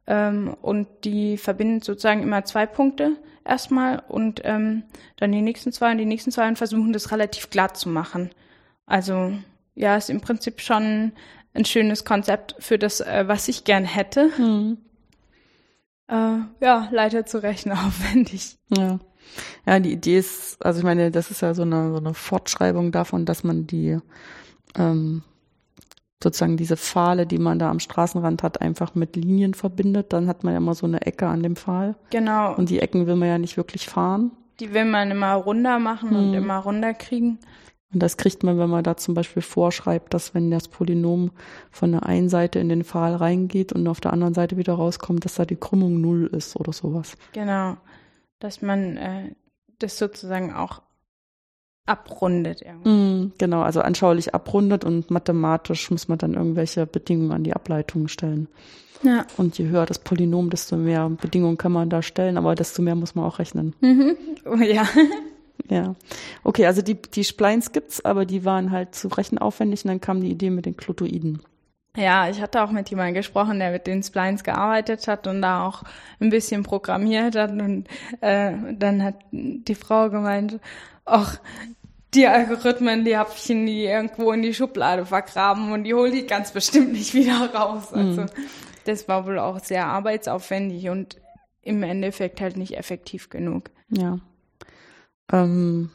Ähm, 0.07 0.55
und 0.61 0.87
die 1.03 1.37
verbinden 1.37 1.81
sozusagen 1.81 2.23
immer 2.23 2.43
zwei 2.43 2.65
Punkte 2.65 3.17
erstmal 3.45 4.03
und 4.07 4.41
ähm, 4.43 4.83
dann 5.17 5.31
die 5.31 5.41
nächsten 5.41 5.71
zwei 5.71 5.91
und 5.91 5.97
die 5.97 6.05
nächsten 6.05 6.31
zwei 6.31 6.47
und 6.47 6.57
versuchen 6.57 6.93
das 6.93 7.11
relativ 7.11 7.49
glatt 7.49 7.77
zu 7.77 7.89
machen. 7.89 8.31
Also 8.85 9.33
ja, 9.75 9.95
ist 9.95 10.09
im 10.09 10.21
Prinzip 10.21 10.61
schon 10.61 11.13
ein 11.53 11.65
schönes 11.65 12.05
Konzept 12.05 12.55
für 12.59 12.77
das, 12.77 13.01
äh, 13.01 13.23
was 13.27 13.47
ich 13.47 13.63
gern 13.63 13.85
hätte. 13.85 14.29
Mhm. 14.37 14.77
Äh, 16.07 16.39
ja, 16.59 16.89
leider 16.91 17.25
zu 17.25 17.41
rechnen 17.41 17.77
aufwendig. 17.87 18.57
Ja. 18.69 18.99
Ja, 19.65 19.79
die 19.79 19.93
Idee 19.93 20.17
ist, 20.17 20.63
also 20.65 20.79
ich 20.79 20.83
meine, 20.83 21.11
das 21.11 21.31
ist 21.31 21.41
ja 21.41 21.53
so 21.53 21.61
eine, 21.61 21.91
so 21.91 21.97
eine 21.97 22.13
Fortschreibung 22.13 22.91
davon, 22.91 23.25
dass 23.25 23.43
man 23.43 23.65
die 23.65 23.97
ähm, 24.75 25.23
sozusagen 26.21 26.57
diese 26.57 26.77
Pfahle, 26.77 27.25
die 27.25 27.37
man 27.37 27.59
da 27.59 27.69
am 27.69 27.79
Straßenrand 27.79 28.43
hat, 28.43 28.61
einfach 28.61 28.95
mit 28.95 29.15
Linien 29.15 29.53
verbindet. 29.53 30.13
Dann 30.13 30.27
hat 30.27 30.43
man 30.43 30.53
ja 30.53 30.57
immer 30.57 30.75
so 30.75 30.85
eine 30.85 31.01
Ecke 31.01 31.27
an 31.27 31.43
dem 31.43 31.55
Pfahl. 31.55 31.95
Genau. 32.09 32.55
Und 32.55 32.69
die 32.69 32.79
Ecken 32.79 33.07
will 33.07 33.15
man 33.15 33.29
ja 33.29 33.37
nicht 33.37 33.57
wirklich 33.57 33.87
fahren. 33.87 34.31
Die 34.59 34.73
will 34.73 34.85
man 34.85 35.11
immer 35.11 35.33
runder 35.33 35.79
machen 35.79 36.11
hm. 36.11 36.17
und 36.17 36.33
immer 36.33 36.57
runder 36.57 36.93
kriegen. 36.93 37.39
Und 37.93 38.01
das 38.01 38.17
kriegt 38.17 38.43
man, 38.43 38.57
wenn 38.57 38.69
man 38.69 38.83
da 38.83 38.95
zum 38.95 39.13
Beispiel 39.13 39.41
vorschreibt, 39.41 40.13
dass 40.13 40.33
wenn 40.33 40.49
das 40.49 40.67
Polynom 40.67 41.31
von 41.71 41.91
der 41.91 42.05
einen 42.05 42.29
Seite 42.29 42.59
in 42.59 42.69
den 42.69 42.83
Pfahl 42.83 43.15
reingeht 43.15 43.73
und 43.73 43.87
auf 43.87 43.99
der 43.99 44.13
anderen 44.13 44.33
Seite 44.33 44.57
wieder 44.57 44.73
rauskommt, 44.73 45.25
dass 45.25 45.35
da 45.35 45.45
die 45.45 45.57
Krümmung 45.57 45.99
null 45.99 46.27
ist 46.27 46.55
oder 46.55 46.71
sowas. 46.71 47.17
Genau. 47.33 47.75
Dass 48.39 48.61
man 48.61 48.97
äh, 48.97 49.35
das 49.79 49.97
sozusagen 49.97 50.53
auch 50.53 50.81
abrundet. 51.85 52.63
Mm, 52.83 53.31
genau, 53.37 53.61
also 53.61 53.81
anschaulich 53.81 54.33
abrundet 54.33 54.85
und 54.85 55.11
mathematisch 55.11 55.91
muss 55.91 56.07
man 56.07 56.17
dann 56.17 56.35
irgendwelche 56.35 56.85
Bedingungen 56.85 57.31
an 57.31 57.43
die 57.43 57.53
Ableitungen 57.53 58.07
stellen. 58.07 58.47
Ja. 59.03 59.25
Und 59.37 59.57
je 59.57 59.67
höher 59.67 59.85
das 59.85 59.99
Polynom, 59.99 60.49
desto 60.49 60.77
mehr 60.77 61.09
Bedingungen 61.09 61.57
kann 61.57 61.71
man 61.71 61.89
da 61.89 62.01
stellen, 62.01 62.37
aber 62.37 62.55
desto 62.55 62.81
mehr 62.81 62.95
muss 62.95 63.15
man 63.15 63.25
auch 63.25 63.39
rechnen. 63.39 63.73
Mhm. 63.81 64.15
Oh, 64.43 64.55
ja. 64.55 64.87
Ja. 65.69 65.95
Okay, 66.43 66.65
also 66.65 66.81
die, 66.81 66.95
die 66.95 67.23
Splines 67.23 67.71
gibt's, 67.71 68.03
aber 68.03 68.25
die 68.25 68.45
waren 68.45 68.71
halt 68.71 68.95
zu 68.95 69.07
rechenaufwendig 69.07 69.85
und 69.85 69.89
dann 69.89 70.01
kam 70.01 70.21
die 70.21 70.31
Idee 70.31 70.49
mit 70.49 70.65
den 70.65 70.75
Klotoiden. 70.75 71.41
Ja, 71.95 72.29
ich 72.29 72.41
hatte 72.41 72.63
auch 72.63 72.71
mit 72.71 72.89
jemandem 72.89 73.15
gesprochen, 73.15 73.59
der 73.59 73.71
mit 73.71 73.85
den 73.85 74.01
Splines 74.01 74.43
gearbeitet 74.43 75.07
hat 75.07 75.27
und 75.27 75.41
da 75.41 75.67
auch 75.67 75.83
ein 76.21 76.29
bisschen 76.29 76.63
programmiert 76.63 77.35
hat. 77.35 77.51
Und 77.51 77.87
äh, 78.21 78.53
dann 78.73 79.03
hat 79.03 79.15
die 79.31 79.75
Frau 79.75 80.09
gemeint, 80.09 80.59
ach, 81.05 81.39
die 82.13 82.27
Algorithmen, 82.27 83.03
die 83.03 83.17
hab 83.17 83.35
ich 83.35 83.49
in 83.49 83.65
die 83.65 83.85
irgendwo 83.85 84.31
in 84.31 84.41
die 84.41 84.53
Schublade 84.53 85.05
vergraben 85.05 85.71
und 85.73 85.83
die 85.83 85.93
hole 85.93 86.11
ich 86.11 86.27
ganz 86.27 86.51
bestimmt 86.51 86.93
nicht 86.93 87.13
wieder 87.13 87.53
raus. 87.53 87.91
Mhm. 87.91 87.99
Also 87.99 88.25
das 88.85 89.07
war 89.07 89.25
wohl 89.25 89.39
auch 89.39 89.59
sehr 89.59 89.85
arbeitsaufwendig 89.87 90.89
und 90.89 91.17
im 91.61 91.83
Endeffekt 91.83 92.39
halt 92.41 92.57
nicht 92.57 92.77
effektiv 92.77 93.29
genug. 93.29 93.69
Ja. 93.89 94.19
Ähm, 95.31 95.89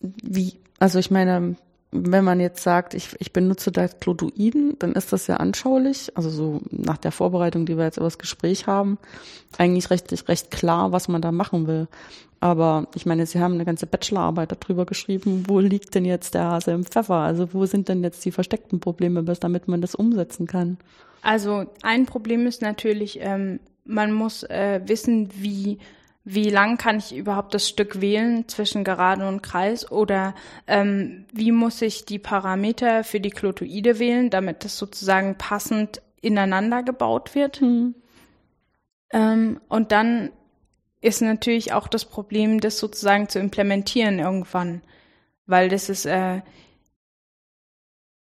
wie, 0.00 0.54
also 0.78 0.98
ich 0.98 1.10
meine, 1.10 1.56
wenn 1.92 2.24
man 2.24 2.38
jetzt 2.38 2.62
sagt, 2.62 2.94
ich, 2.94 3.16
ich 3.18 3.32
benutze 3.32 3.72
da 3.72 3.88
Clodoiden, 3.88 4.76
dann 4.78 4.92
ist 4.92 5.12
das 5.12 5.26
ja 5.26 5.36
anschaulich, 5.36 6.12
also 6.16 6.30
so 6.30 6.60
nach 6.70 6.98
der 6.98 7.10
Vorbereitung, 7.10 7.66
die 7.66 7.76
wir 7.76 7.84
jetzt 7.84 7.96
über 7.96 8.06
das 8.06 8.18
Gespräch 8.18 8.66
haben, 8.66 8.98
eigentlich 9.58 9.90
recht, 9.90 10.28
recht 10.28 10.50
klar, 10.50 10.92
was 10.92 11.08
man 11.08 11.20
da 11.20 11.32
machen 11.32 11.66
will. 11.66 11.88
Aber 12.38 12.86
ich 12.94 13.04
meine, 13.06 13.26
Sie 13.26 13.40
haben 13.40 13.54
eine 13.54 13.66
ganze 13.66 13.86
Bachelorarbeit 13.86 14.52
darüber 14.52 14.86
geschrieben, 14.86 15.44
wo 15.46 15.58
liegt 15.58 15.94
denn 15.94 16.06
jetzt 16.06 16.34
der 16.34 16.44
Hase 16.44 16.70
im 16.70 16.84
Pfeffer? 16.84 17.16
Also 17.16 17.52
wo 17.52 17.66
sind 17.66 17.88
denn 17.88 18.02
jetzt 18.02 18.24
die 18.24 18.32
versteckten 18.32 18.80
Probleme, 18.80 19.22
bis 19.22 19.40
damit 19.40 19.68
man 19.68 19.82
das 19.82 19.94
umsetzen 19.94 20.46
kann? 20.46 20.78
Also 21.22 21.66
ein 21.82 22.06
Problem 22.06 22.46
ist 22.46 22.62
natürlich, 22.62 23.18
ähm, 23.20 23.60
man 23.84 24.12
muss 24.12 24.42
äh, 24.44 24.80
wissen, 24.86 25.28
wie 25.34 25.78
wie 26.24 26.50
lang 26.50 26.76
kann 26.76 26.98
ich 26.98 27.16
überhaupt 27.16 27.54
das 27.54 27.68
Stück 27.68 28.00
wählen 28.00 28.46
zwischen 28.46 28.84
Gerade 28.84 29.26
und 29.26 29.42
Kreis 29.42 29.90
oder 29.90 30.34
ähm, 30.66 31.24
wie 31.32 31.50
muss 31.50 31.80
ich 31.80 32.04
die 32.04 32.18
Parameter 32.18 33.04
für 33.04 33.20
die 33.20 33.30
Klotoide 33.30 33.98
wählen, 33.98 34.30
damit 34.30 34.64
das 34.64 34.76
sozusagen 34.76 35.36
passend 35.36 36.02
ineinander 36.20 36.82
gebaut 36.82 37.34
wird. 37.34 37.62
Mhm. 37.62 37.94
Ähm, 39.12 39.60
und 39.68 39.92
dann 39.92 40.30
ist 41.00 41.22
natürlich 41.22 41.72
auch 41.72 41.88
das 41.88 42.04
Problem, 42.04 42.60
das 42.60 42.78
sozusagen 42.78 43.28
zu 43.28 43.38
implementieren 43.38 44.18
irgendwann, 44.18 44.82
weil 45.46 45.70
das 45.70 45.88
ist 45.88 46.04
äh, 46.04 46.42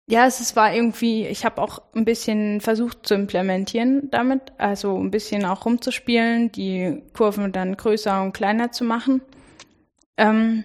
ja, 0.08 0.26
es 0.26 0.54
war 0.54 0.72
irgendwie, 0.72 1.26
ich 1.26 1.44
habe 1.44 1.60
auch 1.60 1.82
ein 1.94 2.04
bisschen 2.04 2.60
versucht 2.60 3.06
zu 3.06 3.14
implementieren 3.14 4.08
damit, 4.10 4.52
also 4.56 4.96
ein 4.96 5.10
bisschen 5.10 5.44
auch 5.44 5.64
rumzuspielen, 5.64 6.52
die 6.52 7.02
Kurven 7.12 7.50
dann 7.50 7.76
größer 7.76 8.22
und 8.22 8.32
kleiner 8.32 8.70
zu 8.70 8.84
machen. 8.84 9.20
Ähm, 10.16 10.64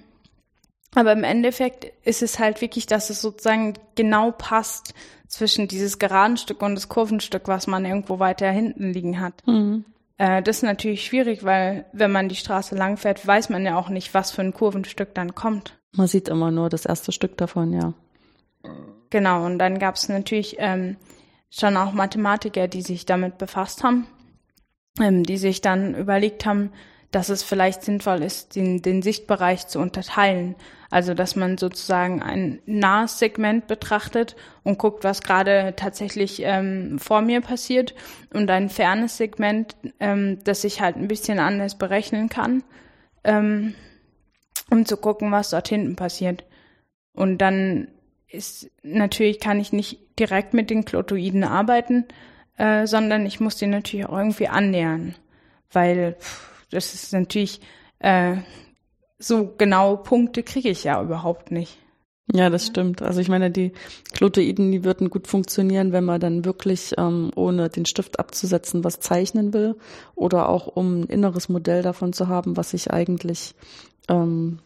aber 0.94 1.14
im 1.14 1.24
Endeffekt 1.24 1.86
ist 2.06 2.22
es 2.22 2.38
halt 2.38 2.62
wirklich, 2.62 2.86
dass 2.86 3.10
es 3.10 3.22
sozusagen 3.22 3.74
genau 3.96 4.32
passt 4.32 4.94
zwischen 5.28 5.68
dieses 5.68 5.98
geraden 5.98 6.38
Stück 6.38 6.62
und 6.62 6.76
das 6.76 6.90
Kurvenstück, 6.90 7.48
was 7.48 7.66
man 7.66 7.86
irgendwo 7.86 8.20
weiter 8.20 8.52
hinten 8.52 8.92
liegen 8.94 9.20
hat. 9.20 9.42
Mhm. 9.48 9.86
Äh, 10.18 10.44
das 10.44 10.58
ist 10.58 10.64
natürlich 10.64 11.04
schwierig, 11.04 11.44
weil 11.44 11.86
wenn 11.94 12.12
man 12.12 12.30
die 12.30 12.36
Straße 12.36 12.76
langfährt, 12.76 13.26
weiß 13.26 13.50
man 13.50 13.66
ja 13.66 13.76
auch 13.76 13.90
nicht, 13.90 14.14
was 14.14 14.30
für 14.30 14.42
ein 14.42 14.54
Kurvenstück 14.54 15.16
dann 15.16 15.34
kommt. 15.34 15.80
Man 15.94 16.08
sieht 16.08 16.28
immer 16.28 16.52
nur 16.52 16.70
das 16.70 16.86
erste 16.86 17.12
Stück 17.12 17.38
davon, 17.38 17.74
ja. 17.74 17.94
Genau, 19.12 19.46
und 19.46 19.60
dann 19.60 19.78
gab 19.78 19.96
es 19.96 20.10
natürlich 20.10 20.56
ähm, 20.58 20.96
schon 21.52 21.78
auch 21.78 21.92
Mathematiker, 21.92 22.68
die 22.68 22.82
sich 22.82 23.06
damit 23.06 23.38
befasst 23.38 23.84
haben, 23.84 24.08
ähm, 25.00 25.24
die 25.24 25.38
sich 25.38 25.62
dann 25.62 25.94
überlegt 25.94 26.46
haben, 26.46 26.72
dass 27.12 27.28
es 27.28 27.44
vielleicht 27.44 27.84
sinnvoll 27.84 28.24
ist, 28.24 28.56
den, 28.56 28.82
den 28.82 29.02
Sichtbereich 29.02 29.68
zu 29.68 29.80
unterteilen. 29.80 30.56
Also 30.90 31.14
dass 31.14 31.36
man 31.36 31.58
sozusagen 31.58 32.24
ein 32.24 32.62
nahes 32.66 33.20
Segment 33.20 33.68
betrachtet 33.68 34.38
und 34.64 34.80
guckt, 34.80 35.04
was 35.04 35.22
gerade 35.22 35.74
tatsächlich 35.76 36.42
ähm, 36.44 36.98
vor 36.98 37.22
mir 37.22 37.42
passiert 37.42 37.96
und 38.34 38.50
ein 38.50 38.70
fernes 38.70 39.18
Segment, 39.18 39.76
ähm, 40.00 40.40
das 40.46 40.64
ich 40.64 40.80
halt 40.80 40.96
ein 40.96 41.10
bisschen 41.10 41.40
anders 41.40 41.78
berechnen 41.78 42.30
kann, 42.30 42.64
ähm, 43.26 43.76
um 44.70 44.86
zu 44.86 44.96
gucken, 44.96 45.32
was 45.34 45.50
dort 45.50 45.68
hinten 45.68 45.98
passiert. 45.98 46.46
Und 47.14 47.40
dann 47.40 47.90
ist 48.32 48.70
natürlich 48.84 49.40
kann 49.40 49.60
ich 49.60 49.74
nicht 49.74 50.00
direkt 50.20 50.54
mit 50.54 50.70
den 50.70 50.86
Klotoiden 50.86 51.44
arbeiten, 51.44 52.06
äh, 52.58 52.88
sondern 52.88 53.26
ich 53.26 53.40
muss 53.40 53.58
die 53.58 53.68
natürlich 53.68 54.06
auch 54.06 54.18
irgendwie 54.18 54.48
annähern, 54.48 55.16
weil 55.72 56.16
pff, 56.20 56.66
das 56.72 56.94
ist 56.94 57.14
natürlich 57.14 57.62
äh, 58.00 58.38
so 59.20 59.54
genaue 59.58 59.98
Punkte 59.98 60.44
kriege 60.44 60.70
ich 60.70 60.84
ja 60.84 61.02
überhaupt 61.02 61.52
nicht. 61.52 61.78
Ja, 62.34 62.50
das 62.50 62.66
stimmt. 62.66 63.02
Also 63.02 63.20
ich 63.20 63.28
meine, 63.28 63.52
die 63.52 63.74
Klotoiden, 64.14 64.72
die 64.72 64.86
würden 64.86 65.10
gut 65.10 65.28
funktionieren, 65.28 65.92
wenn 65.92 66.06
man 66.06 66.22
dann 66.22 66.46
wirklich 66.46 66.94
ähm, 66.98 67.32
ohne 67.36 67.70
den 67.70 67.86
Stift 67.86 68.20
abzusetzen 68.20 68.84
was 68.84 69.00
zeichnen 69.02 69.54
will 69.54 69.76
oder 70.16 70.48
auch 70.48 70.68
um 70.68 71.02
ein 71.02 71.04
inneres 71.06 71.50
Modell 71.50 71.82
davon 71.82 72.14
zu 72.14 72.30
haben, 72.30 72.56
was 72.56 72.74
ich 72.74 72.92
eigentlich, 72.92 73.54
ähm, 74.08 74.60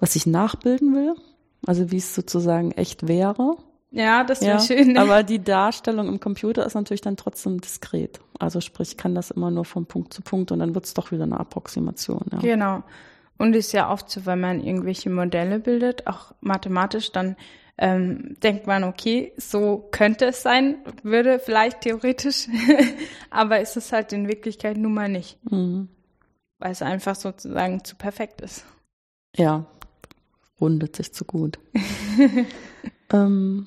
was 0.00 0.16
ich 0.16 0.26
nachbilden 0.26 0.94
will. 0.94 1.14
Also 1.64 1.90
wie 1.90 1.98
es 1.98 2.14
sozusagen 2.14 2.72
echt 2.72 3.08
wäre. 3.08 3.56
Ja, 3.90 4.24
das 4.24 4.40
wäre 4.42 4.58
ja, 4.58 4.60
schön. 4.60 4.98
Aber 4.98 5.22
die 5.22 5.42
Darstellung 5.42 6.08
im 6.08 6.20
Computer 6.20 6.66
ist 6.66 6.74
natürlich 6.74 7.00
dann 7.00 7.16
trotzdem 7.16 7.60
diskret. 7.60 8.20
Also 8.38 8.60
sprich, 8.60 8.90
ich 8.90 8.96
kann 8.96 9.14
das 9.14 9.30
immer 9.30 9.50
nur 9.50 9.64
von 9.64 9.86
Punkt 9.86 10.12
zu 10.12 10.22
Punkt 10.22 10.52
und 10.52 10.58
dann 10.58 10.74
wird 10.74 10.84
es 10.84 10.94
doch 10.94 11.12
wieder 11.12 11.24
eine 11.24 11.40
Approximation. 11.40 12.24
Ja. 12.32 12.38
Genau. 12.40 12.82
Und 13.38 13.54
ist 13.54 13.72
ja 13.72 13.90
oft 13.90 14.10
so, 14.10 14.26
wenn 14.26 14.40
man 14.40 14.62
irgendwelche 14.62 15.10
Modelle 15.10 15.58
bildet, 15.58 16.06
auch 16.06 16.32
mathematisch, 16.40 17.12
dann 17.12 17.36
ähm, 17.78 18.36
denkt 18.42 18.66
man, 18.66 18.84
okay, 18.84 19.32
so 19.36 19.88
könnte 19.90 20.26
es 20.26 20.42
sein, 20.42 20.78
würde 21.02 21.38
vielleicht 21.38 21.82
theoretisch, 21.82 22.48
aber 23.30 23.60
ist 23.60 23.76
es 23.76 23.92
halt 23.92 24.12
in 24.12 24.28
Wirklichkeit 24.28 24.78
nun 24.78 24.94
mal 24.94 25.08
nicht. 25.08 25.38
Mhm. 25.50 25.88
Weil 26.58 26.72
es 26.72 26.80
einfach 26.80 27.14
sozusagen 27.14 27.84
zu 27.84 27.96
perfekt 27.96 28.40
ist. 28.40 28.64
Ja, 29.36 29.66
rundet 30.60 30.96
sich 30.96 31.12
zu 31.12 31.24
gut. 31.24 31.58
ähm, 33.12 33.66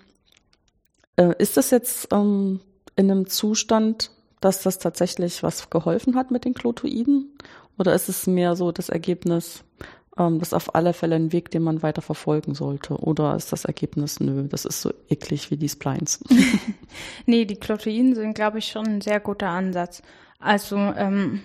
äh, 1.15 1.34
ist 1.38 1.58
das 1.58 1.71
jetzt 1.71 2.08
ähm, 2.12 2.62
in 2.95 3.12
einem 3.12 3.28
Zustand, 3.28 4.12
dass 4.41 4.63
das 4.63 4.80
tatsächlich 4.80 5.43
was 5.43 5.69
geholfen 5.69 6.15
hat 6.15 6.32
mit 6.32 6.45
den 6.45 6.54
Klotoiden? 6.54 7.38
Oder 7.78 7.93
ist 7.93 8.10
es 8.10 8.28
mehr 8.28 8.56
so 8.56 8.71
das 8.71 8.89
Ergebnis, 8.89 9.63
ähm, 10.17 10.39
das 10.39 10.49
ist 10.49 10.54
auf 10.54 10.75
alle 10.75 10.93
Fälle 10.93 11.15
ein 11.15 11.32
Weg, 11.32 11.52
den 11.52 11.63
man 11.63 11.82
weiter 11.82 12.02
verfolgen 12.02 12.56
sollte? 12.56 12.95
Oder 12.95 13.36
ist 13.36 13.52
das 13.52 13.65
Ergebnis, 13.65 14.19
nö, 14.19 14.47
das 14.47 14.65
ist 14.65 14.82
so 14.82 14.91
eklig 15.10 15.52
wie 15.52 15.58
die 15.58 15.69
Splines? 15.69 16.23
nee, 17.25 17.45
die 17.45 17.56
Klotoiden 17.56 18.15
sind, 18.15 18.34
glaube 18.34 18.60
ich, 18.60 18.67
schon 18.67 18.86
ein 18.86 19.02
sehr 19.02 19.19
guter 19.19 19.49
Ansatz. 19.49 20.02
Also 20.39 20.78
ähm, 20.78 21.41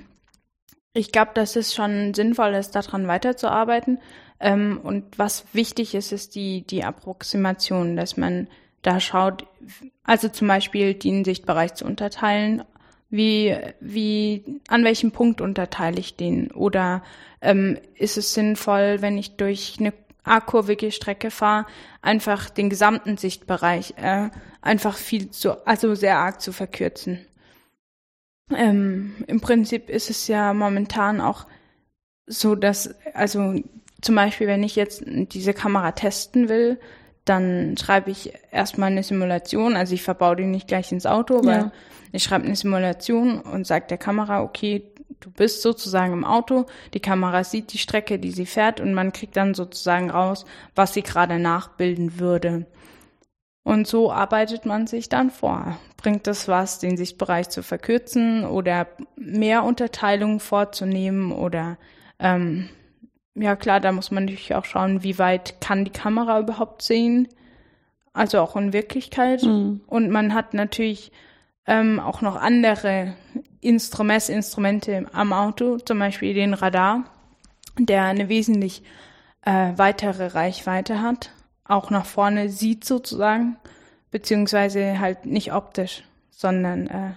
ich 0.92 1.10
glaube, 1.10 1.32
dass 1.34 1.56
es 1.56 1.74
schon 1.74 2.14
sinnvoll 2.14 2.54
ist, 2.54 2.72
daran 2.72 3.08
weiterzuarbeiten. 3.08 3.98
Ähm, 4.40 4.80
und 4.82 5.18
was 5.18 5.44
wichtig 5.52 5.94
ist, 5.94 6.12
ist 6.12 6.34
die, 6.34 6.62
die 6.62 6.84
Approximation, 6.84 7.96
dass 7.96 8.16
man 8.16 8.48
da 8.82 9.00
schaut, 9.00 9.46
also 10.02 10.28
zum 10.28 10.48
Beispiel 10.48 10.94
den 10.94 11.24
Sichtbereich 11.24 11.74
zu 11.74 11.84
unterteilen, 11.84 12.62
wie, 13.10 13.56
wie, 13.80 14.60
an 14.68 14.84
welchem 14.84 15.12
Punkt 15.12 15.40
unterteile 15.40 16.00
ich 16.00 16.16
den? 16.16 16.50
Oder 16.50 17.02
ähm, 17.40 17.78
ist 17.94 18.16
es 18.18 18.34
sinnvoll, 18.34 19.00
wenn 19.00 19.16
ich 19.16 19.36
durch 19.36 19.76
eine 19.78 19.92
A-kurvige 20.24 20.90
Strecke 20.90 21.30
fahre, 21.30 21.66
einfach 22.02 22.50
den 22.50 22.70
gesamten 22.70 23.16
Sichtbereich 23.16 23.94
äh, 23.98 24.30
einfach 24.62 24.96
viel 24.96 25.30
zu, 25.30 25.66
also 25.66 25.94
sehr 25.94 26.18
arg 26.18 26.40
zu 26.40 26.52
verkürzen? 26.52 27.24
Ähm, 28.50 29.14
Im 29.26 29.40
Prinzip 29.40 29.88
ist 29.88 30.10
es 30.10 30.26
ja 30.26 30.52
momentan 30.52 31.20
auch 31.20 31.46
so, 32.26 32.54
dass, 32.54 32.94
also 33.14 33.54
zum 34.04 34.14
Beispiel, 34.14 34.46
wenn 34.46 34.62
ich 34.62 34.76
jetzt 34.76 35.02
diese 35.06 35.54
Kamera 35.54 35.92
testen 35.92 36.48
will, 36.48 36.78
dann 37.24 37.76
schreibe 37.78 38.10
ich 38.10 38.34
erstmal 38.52 38.90
eine 38.90 39.02
Simulation, 39.02 39.76
also 39.76 39.94
ich 39.94 40.02
verbaue 40.02 40.36
die 40.36 40.44
nicht 40.44 40.68
gleich 40.68 40.92
ins 40.92 41.06
Auto, 41.06 41.40
weil 41.44 41.58
ja. 41.58 41.72
ich 42.12 42.22
schreibe 42.22 42.44
eine 42.44 42.56
Simulation 42.56 43.40
und 43.40 43.66
sage 43.66 43.86
der 43.88 43.96
Kamera, 43.96 44.42
okay, 44.42 44.84
du 45.20 45.30
bist 45.30 45.62
sozusagen 45.62 46.12
im 46.12 46.24
Auto, 46.24 46.66
die 46.92 47.00
Kamera 47.00 47.42
sieht 47.44 47.72
die 47.72 47.78
Strecke, 47.78 48.18
die 48.18 48.30
sie 48.30 48.44
fährt 48.44 48.78
und 48.78 48.92
man 48.92 49.12
kriegt 49.12 49.38
dann 49.38 49.54
sozusagen 49.54 50.10
raus, 50.10 50.44
was 50.74 50.92
sie 50.92 51.02
gerade 51.02 51.38
nachbilden 51.38 52.18
würde. 52.18 52.66
Und 53.62 53.86
so 53.86 54.12
arbeitet 54.12 54.66
man 54.66 54.86
sich 54.86 55.08
dann 55.08 55.30
vor. 55.30 55.78
Bringt 55.96 56.28
es 56.28 56.48
was, 56.48 56.78
den 56.78 56.98
Sichtbereich 56.98 57.48
zu 57.48 57.62
verkürzen 57.62 58.44
oder 58.44 58.86
mehr 59.16 59.64
Unterteilungen 59.64 60.40
vorzunehmen 60.40 61.32
oder 61.32 61.78
ähm, 62.18 62.68
ja 63.34 63.56
klar, 63.56 63.80
da 63.80 63.92
muss 63.92 64.10
man 64.10 64.24
natürlich 64.24 64.54
auch 64.54 64.64
schauen, 64.64 65.02
wie 65.02 65.18
weit 65.18 65.60
kann 65.60 65.84
die 65.84 65.90
Kamera 65.90 66.40
überhaupt 66.40 66.82
sehen. 66.82 67.28
Also 68.12 68.40
auch 68.40 68.54
in 68.56 68.72
Wirklichkeit. 68.72 69.42
Mhm. 69.42 69.80
Und 69.86 70.10
man 70.10 70.34
hat 70.34 70.54
natürlich 70.54 71.10
ähm, 71.66 71.98
auch 71.98 72.20
noch 72.20 72.36
andere 72.36 73.14
Instru 73.60 74.04
Messinstrumente 74.04 75.06
am 75.12 75.32
Auto, 75.32 75.78
zum 75.78 75.98
Beispiel 75.98 76.34
den 76.34 76.54
Radar, 76.54 77.04
der 77.78 78.04
eine 78.04 78.28
wesentlich 78.28 78.82
äh, 79.42 79.72
weitere 79.76 80.26
Reichweite 80.28 81.00
hat, 81.00 81.30
auch 81.64 81.90
nach 81.90 82.06
vorne 82.06 82.50
sieht 82.50 82.84
sozusagen, 82.84 83.56
beziehungsweise 84.10 85.00
halt 85.00 85.26
nicht 85.26 85.52
optisch, 85.52 86.04
sondern 86.30 86.86
äh, 86.86 87.10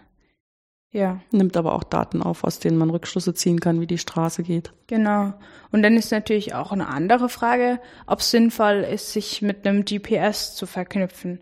ja. 0.91 1.19
Nimmt 1.31 1.57
aber 1.57 1.73
auch 1.73 1.83
Daten 1.83 2.21
auf, 2.21 2.43
aus 2.43 2.59
denen 2.59 2.77
man 2.77 2.89
Rückschlüsse 2.89 3.33
ziehen 3.33 3.59
kann, 3.59 3.81
wie 3.81 3.87
die 3.87 3.97
Straße 3.97 4.43
geht. 4.43 4.71
Genau. 4.87 5.33
Und 5.71 5.83
dann 5.83 5.97
ist 5.97 6.11
natürlich 6.11 6.53
auch 6.53 6.71
eine 6.71 6.87
andere 6.87 7.29
Frage, 7.29 7.79
ob 8.05 8.19
es 8.19 8.31
sinnvoll 8.31 8.87
ist, 8.89 9.11
sich 9.11 9.41
mit 9.41 9.67
einem 9.67 9.83
GPS 9.83 10.55
zu 10.55 10.65
verknüpfen. 10.65 11.39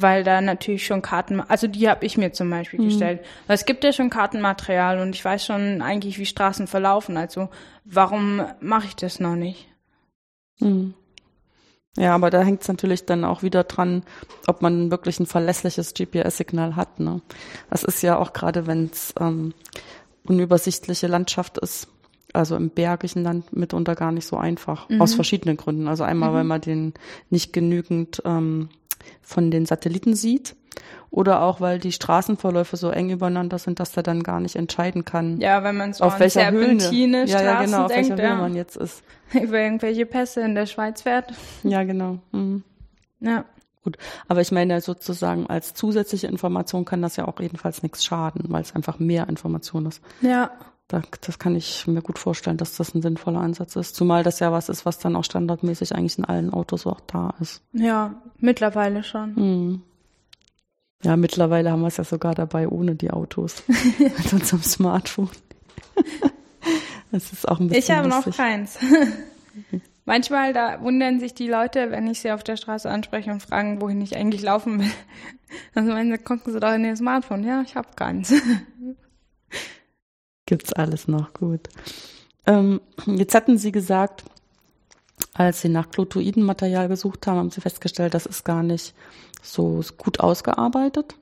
Weil 0.00 0.22
da 0.24 0.40
natürlich 0.40 0.86
schon 0.86 1.02
Karten, 1.02 1.40
also 1.40 1.66
die 1.66 1.88
habe 1.88 2.06
ich 2.06 2.16
mir 2.16 2.32
zum 2.32 2.48
Beispiel 2.48 2.80
mhm. 2.80 2.84
gestellt. 2.84 3.20
Weil 3.46 3.56
es 3.56 3.66
gibt 3.66 3.84
ja 3.84 3.92
schon 3.92 4.10
Kartenmaterial 4.10 5.00
und 5.00 5.14
ich 5.14 5.24
weiß 5.24 5.44
schon 5.44 5.82
eigentlich, 5.82 6.18
wie 6.18 6.26
Straßen 6.26 6.66
verlaufen. 6.66 7.16
Also 7.16 7.48
warum 7.84 8.42
mache 8.60 8.86
ich 8.86 8.96
das 8.96 9.20
noch 9.20 9.36
nicht? 9.36 9.68
Mhm. 10.60 10.94
Ja, 11.98 12.14
aber 12.14 12.30
da 12.30 12.42
hängt 12.42 12.62
es 12.62 12.68
natürlich 12.68 13.06
dann 13.06 13.24
auch 13.24 13.42
wieder 13.42 13.64
dran, 13.64 14.04
ob 14.46 14.62
man 14.62 14.92
wirklich 14.92 15.18
ein 15.18 15.26
verlässliches 15.26 15.94
GPS-Signal 15.94 16.76
hat. 16.76 17.00
Ne? 17.00 17.20
Das 17.70 17.82
ist 17.82 18.02
ja 18.02 18.16
auch 18.16 18.32
gerade, 18.32 18.68
wenn 18.68 18.88
es 18.92 19.12
ähm, 19.18 19.52
unübersichtliche 20.24 21.08
Landschaft 21.08 21.58
ist, 21.58 21.88
also 22.32 22.54
im 22.54 22.70
bergigen 22.70 23.24
Land 23.24 23.52
mitunter 23.52 23.96
gar 23.96 24.12
nicht 24.12 24.26
so 24.26 24.36
einfach. 24.36 24.88
Mhm. 24.88 25.02
Aus 25.02 25.14
verschiedenen 25.14 25.56
Gründen. 25.56 25.88
Also 25.88 26.04
einmal, 26.04 26.30
mhm. 26.30 26.34
weil 26.34 26.44
man 26.44 26.60
den 26.60 26.94
nicht 27.30 27.52
genügend 27.52 28.22
ähm, 28.24 28.68
von 29.22 29.50
den 29.50 29.66
Satelliten 29.66 30.14
sieht 30.14 30.56
oder 31.10 31.42
auch 31.42 31.60
weil 31.60 31.78
die 31.78 31.92
Straßenverläufe 31.92 32.76
so 32.76 32.90
eng 32.90 33.10
übereinander 33.10 33.58
sind, 33.58 33.80
dass 33.80 33.96
er 33.96 34.02
dann 34.02 34.22
gar 34.22 34.40
nicht 34.40 34.56
entscheiden 34.56 35.04
kann. 35.04 35.40
Ja, 35.40 35.64
wenn 35.64 35.76
man 35.76 35.92
so 35.92 36.04
auf 36.04 36.20
welcher 36.20 36.50
Höhe 36.50 36.74
ja, 36.74 37.24
ja, 37.24 37.62
genau, 37.62 37.84
auf 37.84 37.92
denkt, 37.92 38.10
welcher 38.10 38.22
Höhe 38.22 38.30
ja. 38.30 38.36
man 38.36 38.54
jetzt 38.54 38.76
ist. 38.76 39.02
Über 39.32 39.58
irgendwelche 39.58 40.06
Pässe 40.06 40.42
in 40.42 40.54
der 40.54 40.66
Schweiz 40.66 41.02
fährt. 41.02 41.32
Ja, 41.62 41.84
genau. 41.84 42.18
Mhm. 42.32 42.62
Ja. 43.20 43.44
Gut, 43.84 43.96
aber 44.26 44.40
ich 44.40 44.52
meine 44.52 44.80
sozusagen 44.80 45.46
als 45.46 45.72
zusätzliche 45.72 46.26
Information 46.26 46.84
kann 46.84 47.00
das 47.00 47.16
ja 47.16 47.26
auch 47.26 47.40
jedenfalls 47.40 47.82
nichts 47.82 48.04
schaden, 48.04 48.44
weil 48.48 48.60
es 48.60 48.74
einfach 48.74 48.98
mehr 48.98 49.28
Information 49.28 49.86
ist. 49.86 50.02
Ja. 50.20 50.50
Da, 50.88 51.02
das 51.20 51.38
kann 51.38 51.54
ich 51.54 51.86
mir 51.86 52.00
gut 52.00 52.18
vorstellen, 52.18 52.56
dass 52.56 52.76
das 52.76 52.94
ein 52.94 53.02
sinnvoller 53.02 53.40
Ansatz 53.40 53.76
ist. 53.76 53.94
Zumal 53.94 54.22
das 54.22 54.40
ja 54.40 54.52
was 54.52 54.70
ist, 54.70 54.86
was 54.86 54.98
dann 54.98 55.16
auch 55.16 55.24
standardmäßig 55.24 55.94
eigentlich 55.94 56.16
in 56.16 56.24
allen 56.24 56.50
Autos 56.50 56.86
auch 56.86 57.00
da 57.00 57.34
ist. 57.40 57.62
Ja, 57.74 58.22
mittlerweile 58.38 59.04
schon. 59.04 59.34
Mhm. 59.34 59.82
Ja, 61.02 61.16
mittlerweile 61.16 61.70
haben 61.70 61.82
wir 61.82 61.88
es 61.88 61.98
ja 61.98 62.04
sogar 62.04 62.34
dabei 62.34 62.68
ohne 62.68 62.94
die 62.94 63.10
Autos 63.10 63.62
mit 63.98 64.32
unserem 64.32 64.62
Smartphone. 64.62 65.28
das 67.12 67.32
ist 67.32 67.46
auch 67.46 67.60
ein 67.60 67.68
bisschen. 67.68 67.82
Ich 67.82 67.90
habe 67.90 68.08
noch 68.08 68.34
keins. 68.34 68.78
Manchmal 70.06 70.54
da 70.54 70.80
wundern 70.80 71.20
sich 71.20 71.34
die 71.34 71.48
Leute, 71.48 71.90
wenn 71.90 72.06
ich 72.06 72.20
sie 72.20 72.32
auf 72.32 72.42
der 72.42 72.56
Straße 72.56 72.88
anspreche 72.88 73.30
und 73.30 73.42
fragen, 73.42 73.82
wohin 73.82 74.00
ich 74.00 74.16
eigentlich 74.16 74.40
laufen 74.40 74.80
will. 74.80 74.90
Dann 75.74 75.86
meinen 75.86 76.10
sie, 76.10 76.18
gucken 76.18 76.50
sie 76.50 76.60
doch 76.60 76.72
in 76.72 76.86
ihr 76.86 76.96
Smartphone. 76.96 77.44
Ja, 77.44 77.60
ich 77.60 77.76
habe 77.76 77.88
keins. 77.94 78.32
Gibt's 80.48 80.72
alles 80.72 81.08
noch 81.08 81.34
gut. 81.34 81.68
Ähm, 82.46 82.80
jetzt 83.04 83.34
hatten 83.34 83.58
Sie 83.58 83.70
gesagt, 83.70 84.24
als 85.34 85.60
Sie 85.60 85.68
nach 85.68 85.90
Klotoidenmaterial 85.90 86.88
gesucht 86.88 87.26
haben, 87.26 87.36
haben 87.36 87.50
Sie 87.50 87.60
festgestellt, 87.60 88.14
das 88.14 88.24
ist 88.24 88.46
gar 88.46 88.62
nicht 88.62 88.94
so 89.42 89.82
gut 89.98 90.20
ausgearbeitet. 90.20 91.16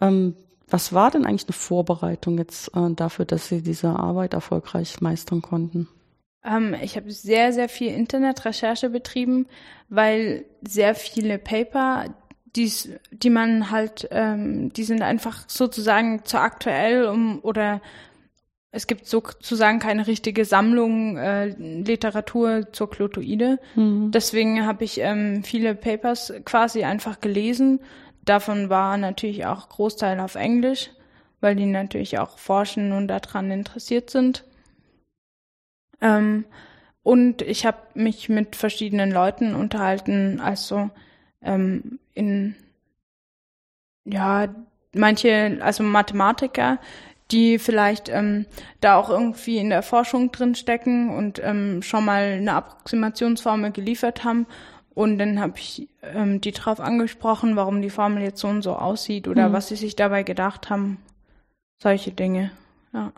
Ähm, 0.00 0.36
was 0.70 0.94
war 0.94 1.10
denn 1.10 1.26
eigentlich 1.26 1.46
eine 1.46 1.52
Vorbereitung 1.52 2.38
jetzt 2.38 2.74
äh, 2.74 2.94
dafür, 2.94 3.26
dass 3.26 3.48
Sie 3.48 3.60
diese 3.60 3.90
Arbeit 3.90 4.32
erfolgreich 4.32 5.02
meistern 5.02 5.42
konnten? 5.42 5.86
Ähm, 6.42 6.74
ich 6.80 6.96
habe 6.96 7.10
sehr, 7.10 7.52
sehr 7.52 7.68
viel 7.68 7.92
Internetrecherche 7.92 8.88
betrieben, 8.88 9.48
weil 9.90 10.46
sehr 10.66 10.94
viele 10.94 11.36
Paper, 11.36 12.06
die's, 12.56 12.88
die 13.10 13.28
man 13.28 13.70
halt, 13.70 14.08
ähm, 14.12 14.72
die 14.72 14.84
sind 14.84 15.02
einfach 15.02 15.44
sozusagen 15.46 16.24
zu 16.24 16.40
aktuell 16.40 17.04
um 17.04 17.40
oder 17.42 17.82
es 18.72 18.86
gibt 18.86 19.06
sozusagen 19.06 19.78
keine 19.78 20.06
richtige 20.06 20.44
Sammlung 20.44 21.16
äh, 21.16 21.46
Literatur 21.46 22.72
zur 22.72 22.90
Klotoide. 22.90 23.58
Mhm. 23.74 24.10
Deswegen 24.10 24.66
habe 24.66 24.84
ich 24.84 25.00
ähm, 25.00 25.42
viele 25.44 25.74
Papers 25.74 26.32
quasi 26.44 26.84
einfach 26.84 27.20
gelesen. 27.20 27.80
Davon 28.24 28.68
war 28.68 28.98
natürlich 28.98 29.46
auch 29.46 29.68
Großteil 29.68 30.20
auf 30.20 30.34
Englisch, 30.34 30.90
weil 31.40 31.56
die 31.56 31.66
natürlich 31.66 32.18
auch 32.18 32.38
forschen 32.38 32.92
und 32.92 33.08
daran 33.08 33.50
interessiert 33.50 34.10
sind. 34.10 34.44
Ähm, 36.00 36.44
und 37.02 37.40
ich 37.42 37.64
habe 37.64 37.78
mich 37.94 38.28
mit 38.28 38.56
verschiedenen 38.56 39.12
Leuten 39.12 39.54
unterhalten, 39.54 40.40
also 40.40 40.90
ähm, 41.40 42.00
in 42.14 42.56
ja 44.04 44.48
manche, 44.92 45.58
also 45.60 45.82
Mathematiker, 45.84 46.78
die 47.30 47.58
vielleicht 47.58 48.08
ähm, 48.08 48.46
da 48.80 48.96
auch 48.96 49.10
irgendwie 49.10 49.58
in 49.58 49.70
der 49.70 49.82
Forschung 49.82 50.30
drin 50.30 50.54
stecken 50.54 51.10
und 51.10 51.40
ähm, 51.42 51.82
schon 51.82 52.04
mal 52.04 52.22
eine 52.38 52.54
Approximationsformel 52.54 53.72
geliefert 53.72 54.24
haben. 54.24 54.46
Und 54.94 55.18
dann 55.18 55.40
habe 55.40 55.54
ich 55.58 55.88
ähm, 56.02 56.40
die 56.40 56.52
drauf 56.52 56.80
angesprochen, 56.80 57.56
warum 57.56 57.82
die 57.82 57.90
Formel 57.90 58.22
jetzt 58.22 58.40
so 58.40 58.48
und 58.48 58.62
so 58.62 58.76
aussieht 58.76 59.28
oder 59.28 59.48
mhm. 59.48 59.52
was 59.52 59.68
sie 59.68 59.76
sich 59.76 59.96
dabei 59.96 60.22
gedacht 60.22 60.70
haben. 60.70 60.98
Solche 61.82 62.12
Dinge, 62.12 62.50
ja. 62.92 63.12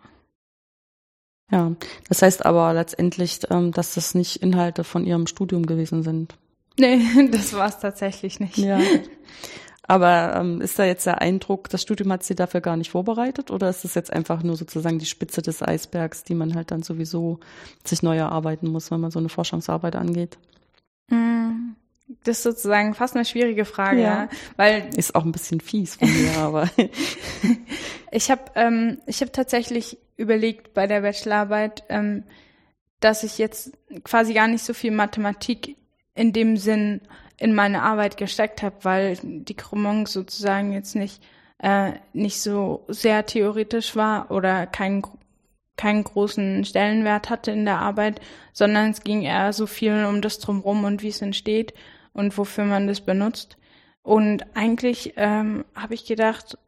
Ja, 1.50 1.72
das 2.08 2.20
heißt 2.20 2.44
aber 2.44 2.74
letztendlich, 2.74 3.40
ähm, 3.50 3.72
dass 3.72 3.94
das 3.94 4.14
nicht 4.14 4.42
Inhalte 4.42 4.84
von 4.84 5.06
Ihrem 5.06 5.26
Studium 5.26 5.66
gewesen 5.66 6.02
sind. 6.02 6.34
Nee, 6.78 7.00
das 7.32 7.54
war 7.54 7.68
es 7.68 7.78
tatsächlich 7.78 8.40
nicht. 8.40 8.58
Ja. 8.58 8.80
Aber 9.88 10.36
ähm, 10.36 10.60
ist 10.60 10.78
da 10.78 10.84
jetzt 10.84 11.06
der 11.06 11.22
Eindruck, 11.22 11.70
das 11.70 11.80
Studium 11.80 12.12
hat 12.12 12.22
Sie 12.22 12.34
dafür 12.34 12.60
gar 12.60 12.76
nicht 12.76 12.90
vorbereitet 12.90 13.50
oder 13.50 13.70
ist 13.70 13.84
das 13.84 13.94
jetzt 13.94 14.12
einfach 14.12 14.42
nur 14.42 14.54
sozusagen 14.54 14.98
die 14.98 15.06
Spitze 15.06 15.40
des 15.40 15.62
Eisbergs, 15.62 16.24
die 16.24 16.34
man 16.34 16.54
halt 16.54 16.70
dann 16.70 16.82
sowieso 16.82 17.40
sich 17.84 18.02
neu 18.02 18.18
erarbeiten 18.18 18.70
muss, 18.70 18.90
wenn 18.90 19.00
man 19.00 19.10
so 19.10 19.18
eine 19.18 19.30
Forschungsarbeit 19.30 19.96
angeht? 19.96 20.36
Mm, 21.08 21.70
das 22.22 22.36
ist 22.36 22.42
sozusagen 22.42 22.92
fast 22.92 23.16
eine 23.16 23.24
schwierige 23.24 23.64
Frage, 23.64 24.02
ja. 24.02 24.28
weil 24.56 24.90
ist 24.94 25.14
auch 25.14 25.24
ein 25.24 25.32
bisschen 25.32 25.60
fies 25.60 25.94
von 25.94 26.12
mir, 26.12 26.36
aber 26.38 26.68
ich 28.12 28.30
habe 28.30 28.42
ähm, 28.56 28.98
ich 29.06 29.22
habe 29.22 29.32
tatsächlich 29.32 29.96
überlegt 30.18 30.74
bei 30.74 30.86
der 30.86 31.00
Bachelorarbeit, 31.00 31.84
ähm, 31.88 32.24
dass 33.00 33.24
ich 33.24 33.38
jetzt 33.38 33.72
quasi 34.04 34.34
gar 34.34 34.48
nicht 34.48 34.64
so 34.64 34.74
viel 34.74 34.90
Mathematik 34.90 35.76
in 36.14 36.34
dem 36.34 36.58
Sinn 36.58 37.00
in 37.38 37.54
meine 37.54 37.82
Arbeit 37.82 38.16
gesteckt 38.16 38.62
habe, 38.62 38.76
weil 38.82 39.18
die 39.22 39.54
Krümmung 39.54 40.06
sozusagen 40.06 40.72
jetzt 40.72 40.94
nicht 40.94 41.22
äh, 41.58 41.92
nicht 42.12 42.40
so 42.40 42.84
sehr 42.88 43.26
theoretisch 43.26 43.96
war 43.96 44.30
oder 44.30 44.66
keinen 44.66 45.02
keinen 45.76 46.02
großen 46.02 46.64
Stellenwert 46.64 47.30
hatte 47.30 47.52
in 47.52 47.64
der 47.64 47.78
Arbeit, 47.78 48.20
sondern 48.52 48.90
es 48.90 49.02
ging 49.02 49.22
eher 49.22 49.52
so 49.52 49.66
viel 49.66 50.06
um 50.06 50.20
das 50.20 50.40
drumherum 50.40 50.84
und 50.84 51.02
wie 51.02 51.08
es 51.08 51.22
entsteht 51.22 51.72
und 52.12 52.36
wofür 52.36 52.64
man 52.64 52.88
das 52.88 53.00
benutzt. 53.00 53.56
Und 54.02 54.44
eigentlich 54.56 55.14
ähm, 55.16 55.64
habe 55.76 55.94
ich 55.94 56.04
gedacht, 56.04 56.58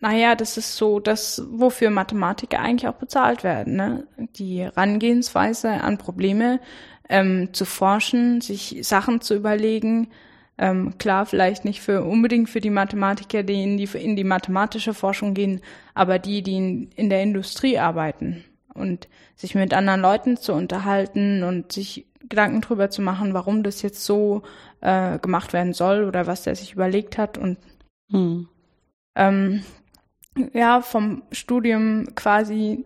naja, 0.00 0.34
das 0.34 0.56
ist 0.56 0.76
so 0.76 0.98
das, 0.98 1.42
wofür 1.50 1.90
Mathematiker 1.90 2.58
eigentlich 2.58 2.88
auch 2.88 2.94
bezahlt 2.94 3.44
werden. 3.44 3.76
Ne? 3.76 4.06
Die 4.36 4.62
Rangehensweise 4.62 5.70
an 5.70 5.98
Probleme 5.98 6.60
ähm, 7.08 7.52
zu 7.52 7.64
forschen, 7.64 8.40
sich 8.40 8.78
Sachen 8.82 9.20
zu 9.20 9.34
überlegen. 9.34 10.08
Ähm, 10.56 10.98
klar, 10.98 11.26
vielleicht 11.26 11.64
nicht 11.64 11.80
für 11.80 12.04
unbedingt 12.04 12.48
für 12.48 12.60
die 12.60 12.70
Mathematiker, 12.70 13.42
die 13.42 13.62
in 13.62 13.76
die, 13.76 13.88
in 13.98 14.16
die 14.16 14.24
mathematische 14.24 14.94
Forschung 14.94 15.34
gehen, 15.34 15.60
aber 15.94 16.18
die, 16.18 16.42
die 16.42 16.56
in, 16.56 16.90
in 16.92 17.10
der 17.10 17.22
Industrie 17.22 17.78
arbeiten 17.78 18.44
und 18.72 19.08
sich 19.34 19.54
mit 19.54 19.74
anderen 19.74 20.00
Leuten 20.00 20.36
zu 20.36 20.52
unterhalten 20.52 21.42
und 21.42 21.72
sich 21.72 22.06
Gedanken 22.28 22.60
drüber 22.60 22.90
zu 22.90 23.02
machen, 23.02 23.34
warum 23.34 23.62
das 23.62 23.82
jetzt 23.82 24.04
so 24.04 24.42
äh, 24.80 25.18
gemacht 25.18 25.52
werden 25.52 25.72
soll 25.72 26.04
oder 26.04 26.26
was 26.26 26.42
der 26.42 26.54
sich 26.54 26.72
überlegt 26.72 27.18
hat 27.18 27.36
und 27.36 27.58
hm. 28.10 28.48
ähm, 29.16 29.62
ja, 30.52 30.80
vom 30.80 31.22
Studium 31.32 32.14
quasi 32.14 32.84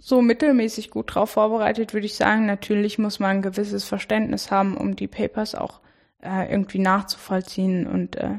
so 0.00 0.22
mittelmäßig 0.22 0.90
gut 0.90 1.14
drauf 1.14 1.30
vorbereitet, 1.30 1.92
würde 1.92 2.06
ich 2.06 2.14
sagen. 2.14 2.46
Natürlich 2.46 2.98
muss 2.98 3.18
man 3.18 3.36
ein 3.36 3.42
gewisses 3.42 3.84
Verständnis 3.84 4.50
haben, 4.50 4.76
um 4.76 4.96
die 4.96 5.08
Papers 5.08 5.54
auch 5.54 5.80
äh, 6.22 6.50
irgendwie 6.50 6.78
nachzuvollziehen 6.78 7.86
und 7.86 8.16
äh, 8.16 8.38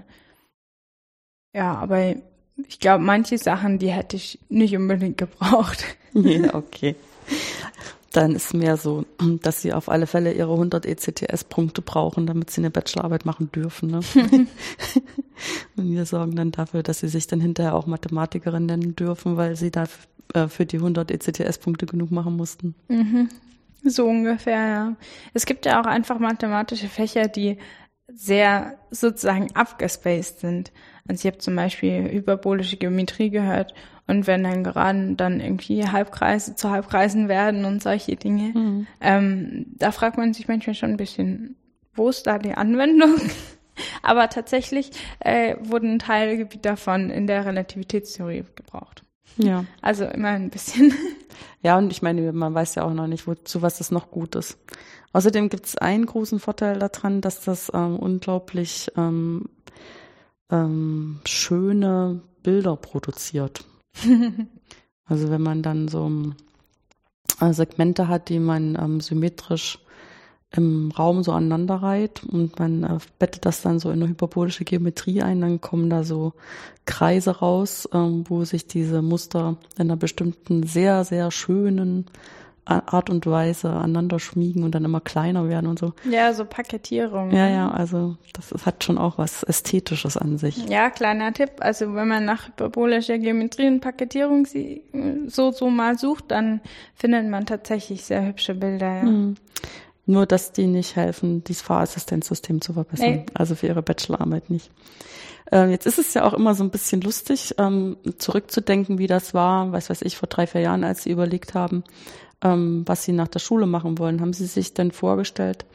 ja, 1.53 1.75
aber 1.75 2.15
ich 2.67 2.79
glaube, 2.79 3.03
manche 3.03 3.37
Sachen, 3.37 3.79
die 3.79 3.89
hätte 3.89 4.15
ich 4.15 4.39
nicht 4.49 4.75
unbedingt 4.75 5.17
gebraucht. 5.17 5.83
Ja, 6.15 6.55
okay. 6.55 6.95
Dann 8.13 8.33
ist 8.33 8.55
mehr 8.55 8.77
so, 8.77 9.05
dass 9.43 9.61
sie 9.61 9.73
auf 9.73 9.87
alle 9.89 10.07
Fälle 10.07 10.33
ihre 10.33 10.53
100 10.53 10.87
ECTS-Punkte 10.87 11.83
brauchen, 11.83 12.25
damit 12.25 12.49
sie 12.49 12.61
eine 12.61 12.71
Bachelorarbeit 12.71 13.27
machen 13.27 13.51
dürfen. 13.51 13.91
Ne? 13.91 13.99
Und 15.77 15.91
wir 15.91 16.07
sorgen 16.07 16.35
dann 16.35 16.49
dafür, 16.51 16.81
dass 16.81 17.01
sie 17.01 17.09
sich 17.09 17.27
dann 17.27 17.41
hinterher 17.41 17.75
auch 17.75 17.85
Mathematikerin 17.85 18.65
nennen 18.65 18.95
dürfen, 18.95 19.37
weil 19.37 19.55
sie 19.55 19.69
da 19.69 19.85
äh, 20.33 20.47
für 20.47 20.65
die 20.65 20.77
100 20.77 21.11
ECTS-Punkte 21.11 21.85
genug 21.85 22.11
machen 22.11 22.35
mussten. 22.35 22.75
Mhm. 22.87 23.29
So 23.83 24.05
ungefähr, 24.05 24.67
ja. 24.67 24.95
Es 25.33 25.45
gibt 25.45 25.65
ja 25.65 25.81
auch 25.81 25.85
einfach 25.85 26.19
mathematische 26.19 26.89
Fächer, 26.89 27.27
die 27.27 27.57
sehr 28.13 28.77
sozusagen 28.91 29.55
abgespaced 29.55 30.39
sind. 30.39 30.71
Also 31.07 31.21
ich 31.21 31.31
habe 31.31 31.37
zum 31.37 31.55
Beispiel 31.55 32.09
hyperbolische 32.11 32.77
Geometrie 32.77 33.29
gehört 33.29 33.73
und 34.07 34.25
wenn 34.27 34.43
dann 34.43 34.63
gerade 34.63 35.13
dann 35.15 35.39
irgendwie 35.39 35.85
Halbkreise 35.85 36.55
zu 36.55 36.71
Halbkreisen 36.71 37.29
werden 37.29 37.65
und 37.65 37.81
solche 37.81 38.15
Dinge, 38.15 38.51
mhm. 38.55 38.87
ähm, 39.01 39.65
da 39.77 39.91
fragt 39.91 40.17
man 40.17 40.33
sich 40.33 40.47
manchmal 40.47 40.73
schon 40.73 40.91
ein 40.91 40.97
bisschen, 40.97 41.55
wo 41.93 42.09
ist 42.09 42.25
da 42.25 42.39
die 42.39 42.53
Anwendung? 42.53 43.15
Aber 44.01 44.29
tatsächlich 44.29 44.91
äh, 45.19 45.55
wurden 45.61 45.93
ein 45.93 45.99
Teilgebiet 45.99 46.65
davon 46.65 47.11
in 47.11 47.27
der 47.27 47.45
Relativitätstheorie 47.45 48.43
gebraucht. 48.55 49.03
Ja. 49.37 49.65
Also 49.81 50.05
immer 50.05 50.29
ein 50.29 50.49
bisschen. 50.49 50.93
Ja, 51.61 51.77
und 51.77 51.91
ich 51.91 52.01
meine, 52.01 52.31
man 52.31 52.53
weiß 52.53 52.75
ja 52.75 52.83
auch 52.83 52.93
noch 52.93 53.07
nicht, 53.07 53.27
wozu 53.27 53.61
was 53.61 53.79
das 53.79 53.91
noch 53.91 54.11
gut 54.11 54.35
ist. 54.35 54.57
Außerdem 55.11 55.49
gibt 55.49 55.65
es 55.65 55.77
einen 55.77 56.05
großen 56.05 56.39
Vorteil 56.39 56.79
daran, 56.79 57.19
dass 57.19 57.41
das 57.41 57.69
ähm, 57.73 57.97
unglaublich 57.97 58.89
ähm, 58.95 59.49
ähm, 60.49 61.19
schöne 61.25 62.21
Bilder 62.43 62.77
produziert. 62.77 63.65
also 65.05 65.29
wenn 65.29 65.41
man 65.41 65.61
dann 65.61 65.89
so 65.89 66.09
äh, 67.41 67.51
Segmente 67.51 68.07
hat, 68.07 68.29
die 68.29 68.39
man 68.39 68.77
ähm, 68.79 69.01
symmetrisch 69.01 69.79
im 70.55 70.91
Raum 70.97 71.23
so 71.23 71.31
aneinander 71.31 71.75
reiht 71.75 72.23
und 72.23 72.57
man 72.59 72.83
äh, 72.83 72.97
bettet 73.19 73.45
das 73.45 73.61
dann 73.61 73.79
so 73.79 73.91
in 73.91 74.01
eine 74.01 74.09
hyperbolische 74.09 74.65
Geometrie 74.65 75.21
ein, 75.21 75.41
dann 75.41 75.61
kommen 75.61 75.89
da 75.89 76.03
so 76.03 76.33
Kreise 76.85 77.37
raus, 77.37 77.87
ähm, 77.93 78.23
wo 78.27 78.43
sich 78.45 78.65
diese 78.65 79.03
Muster 79.03 79.57
in 79.77 79.83
einer 79.83 79.95
bestimmten 79.95 80.63
sehr, 80.63 81.03
sehr 81.03 81.29
schönen 81.29 82.05
Art 82.69 83.09
und 83.09 83.25
Weise 83.25 83.71
aneinander 83.71 84.19
schmiegen 84.19 84.63
und 84.63 84.75
dann 84.75 84.85
immer 84.85 85.01
kleiner 85.01 85.49
werden 85.49 85.67
und 85.67 85.79
so. 85.79 85.93
Ja, 86.07 86.33
so 86.33 86.45
Paketierung. 86.45 87.31
Ja, 87.31 87.47
ja, 87.47 87.71
also 87.71 88.15
das, 88.33 88.49
das 88.49 88.65
hat 88.67 88.83
schon 88.83 88.99
auch 88.99 89.17
was 89.17 89.41
Ästhetisches 89.41 90.17
an 90.17 90.37
sich. 90.37 90.69
Ja, 90.69 90.91
kleiner 90.91 91.33
Tipp. 91.33 91.51
Also 91.59 91.95
wenn 91.95 92.07
man 92.07 92.25
nach 92.25 92.47
hyperbolischer 92.47 93.17
Geometrie 93.17 93.67
und 93.67 93.79
Paketierung 93.79 94.45
so, 95.27 95.51
so 95.51 95.69
mal 95.69 95.97
sucht, 95.97 96.25
dann 96.27 96.61
findet 96.93 97.27
man 97.27 97.47
tatsächlich 97.47 98.03
sehr 98.03 98.25
hübsche 98.25 98.53
Bilder, 98.53 98.97
ja. 98.97 99.03
Mhm. 99.03 99.35
Nur, 100.09 100.25
dass 100.25 100.51
die 100.51 100.65
nicht 100.65 100.95
helfen, 100.95 101.43
dieses 101.43 101.61
Fahrassistenzsystem 101.61 102.61
zu 102.61 102.73
verbessern. 102.73 103.11
Nee. 103.11 103.25
Also 103.35 103.53
für 103.53 103.67
ihre 103.67 103.83
Bachelorarbeit 103.83 104.49
nicht. 104.49 104.71
Ähm, 105.51 105.69
jetzt 105.69 105.85
ist 105.85 105.99
es 105.99 106.15
ja 106.15 106.23
auch 106.23 106.33
immer 106.33 106.55
so 106.55 106.63
ein 106.63 106.71
bisschen 106.71 107.01
lustig, 107.01 107.53
ähm, 107.59 107.95
zurückzudenken, 108.17 108.97
wie 108.97 109.05
das 109.05 109.35
war, 109.35 109.71
was 109.71 109.91
weiß 109.91 110.01
ich, 110.01 110.17
vor 110.17 110.27
drei, 110.27 110.47
vier 110.47 110.61
Jahren, 110.61 110.83
als 110.83 111.03
sie 111.03 111.11
überlegt 111.11 111.53
haben, 111.53 111.83
ähm, 112.41 112.81
was 112.87 113.03
sie 113.03 113.11
nach 113.11 113.27
der 113.27 113.37
Schule 113.37 113.67
machen 113.67 113.99
wollen. 113.99 114.19
Haben 114.19 114.33
Sie 114.33 114.47
sich 114.47 114.73
denn 114.73 114.89
vorgestellt, 114.89 115.67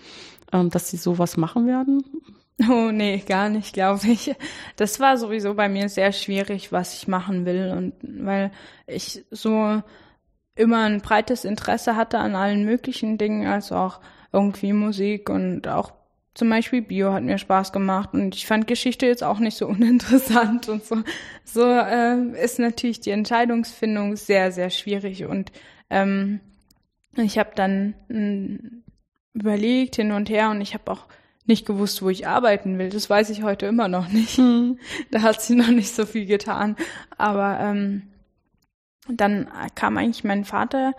ähm, 0.53 0.68
dass 0.68 0.90
Sie 0.90 0.97
sowas 0.97 1.37
machen 1.37 1.68
werden? 1.68 2.03
Oh 2.68 2.90
nee, 2.90 3.18
gar 3.18 3.49
nicht, 3.49 3.73
glaube 3.73 4.09
ich. 4.09 4.35
Das 4.75 4.99
war 4.99 5.16
sowieso 5.16 5.55
bei 5.55 5.68
mir 5.68 5.88
sehr 5.88 6.11
schwierig, 6.11 6.73
was 6.73 6.94
ich 6.94 7.07
machen 7.07 7.47
will 7.47 7.70
und 7.70 7.92
weil 8.03 8.51
ich 8.88 9.25
so 9.31 9.81
immer 10.57 10.83
ein 10.83 11.01
breites 11.03 11.44
Interesse 11.44 11.94
hatte 11.94 12.18
an 12.18 12.35
allen 12.35 12.64
möglichen 12.64 13.16
Dingen, 13.16 13.47
also 13.47 13.77
auch 13.77 14.01
irgendwie 14.35 14.73
Musik 14.73 15.31
und 15.31 15.68
auch 15.68 15.92
zum 16.35 16.51
Beispiel 16.51 16.83
Bio 16.83 17.12
hat 17.12 17.23
mir 17.23 17.38
Spaß 17.38 17.73
gemacht 17.73 18.11
und 18.12 18.35
ich 18.35 18.47
fand 18.47 18.66
Geschichte 18.66 19.07
jetzt 19.07 19.23
auch 19.23 19.38
nicht 19.38 19.57
so 19.57 19.66
uninteressant 19.68 20.68
und 20.68 20.85
so. 20.85 20.97
So 21.44 21.62
äh, 21.62 22.42
ist 22.42 22.59
natürlich 22.59 23.01
die 23.01 23.11
Entscheidungsfindung 23.11 24.16
sehr, 24.16 24.53
sehr 24.53 24.70
schwierig 24.70 25.25
und 25.25 25.53
ähm, 25.90 26.40
ich 27.16 27.38
habe 27.38 27.51
dann 27.55 27.94
mh, 28.09 28.16
hm, 28.16 28.83
überlegt 29.35 29.97
hin 29.97 30.12
und 30.12 30.29
her 30.29 30.51
und 30.51 30.61
ich 30.61 30.75
habe 30.75 30.90
auch 30.90 31.07
nicht 31.47 31.66
gewusst, 31.66 32.03
wo 32.03 32.09
ich 32.09 32.27
arbeiten 32.27 32.79
will. 32.79 32.88
Das 32.88 33.11
weiß 33.11 33.31
ich 33.31 33.42
heute 33.42 33.66
immer 33.66 33.88
noch 33.88 34.09
nicht. 34.09 34.38
Mhm. 34.38 34.79
Da 35.11 35.23
hat 35.23 35.42
sie 35.42 35.55
noch 35.55 35.68
nicht 35.68 35.94
so 35.94 36.07
viel 36.07 36.27
getan. 36.27 36.77
Aber 37.18 37.59
ähm, 37.61 38.03
dann 39.09 39.49
kam 39.75 39.99
eigentlich 39.99 40.25
mein 40.25 40.44
Vater 40.44 40.94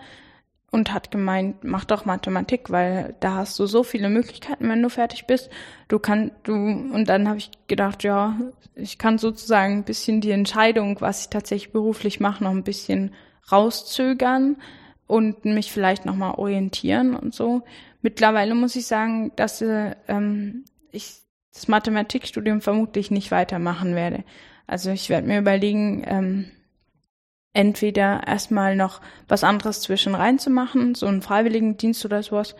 und 0.70 0.92
hat 0.92 1.10
gemeint, 1.10 1.64
mach 1.64 1.84
doch 1.84 2.04
Mathematik, 2.04 2.70
weil 2.70 3.14
da 3.20 3.36
hast 3.36 3.58
du 3.58 3.66
so 3.66 3.82
viele 3.82 4.08
Möglichkeiten, 4.08 4.68
wenn 4.68 4.82
du 4.82 4.90
fertig 4.90 5.26
bist. 5.26 5.48
Du 5.88 5.98
kannst 5.98 6.34
du 6.42 6.52
und 6.52 7.08
dann 7.08 7.28
habe 7.28 7.38
ich 7.38 7.50
gedacht, 7.66 8.02
ja, 8.02 8.36
ich 8.74 8.98
kann 8.98 9.18
sozusagen 9.18 9.78
ein 9.78 9.84
bisschen 9.84 10.20
die 10.20 10.32
Entscheidung, 10.32 11.00
was 11.00 11.22
ich 11.22 11.28
tatsächlich 11.30 11.72
beruflich 11.72 12.20
mache, 12.20 12.44
noch 12.44 12.50
ein 12.50 12.64
bisschen 12.64 13.14
rauszögern 13.50 14.56
und 15.06 15.44
mich 15.44 15.72
vielleicht 15.72 16.04
nochmal 16.04 16.34
orientieren 16.34 17.14
und 17.14 17.34
so. 17.34 17.62
Mittlerweile 18.02 18.54
muss 18.54 18.76
ich 18.76 18.86
sagen, 18.86 19.32
dass 19.36 19.62
äh, 19.62 19.94
ähm, 20.08 20.64
ich 20.90 21.22
das 21.54 21.68
Mathematikstudium 21.68 22.60
vermutlich 22.60 23.10
nicht 23.10 23.30
weitermachen 23.30 23.94
werde. 23.94 24.24
Also 24.66 24.90
ich 24.90 25.08
werde 25.08 25.26
mir 25.26 25.38
überlegen, 25.38 26.04
ähm, 26.06 26.50
entweder 27.56 28.26
erstmal 28.26 28.76
noch 28.76 29.00
was 29.28 29.42
anderes 29.42 29.80
zwischen 29.80 30.14
reinzumachen, 30.14 30.94
so 30.94 31.06
einen 31.06 31.22
Freiwilligendienst 31.22 32.04
oder 32.04 32.22
sowas, 32.22 32.54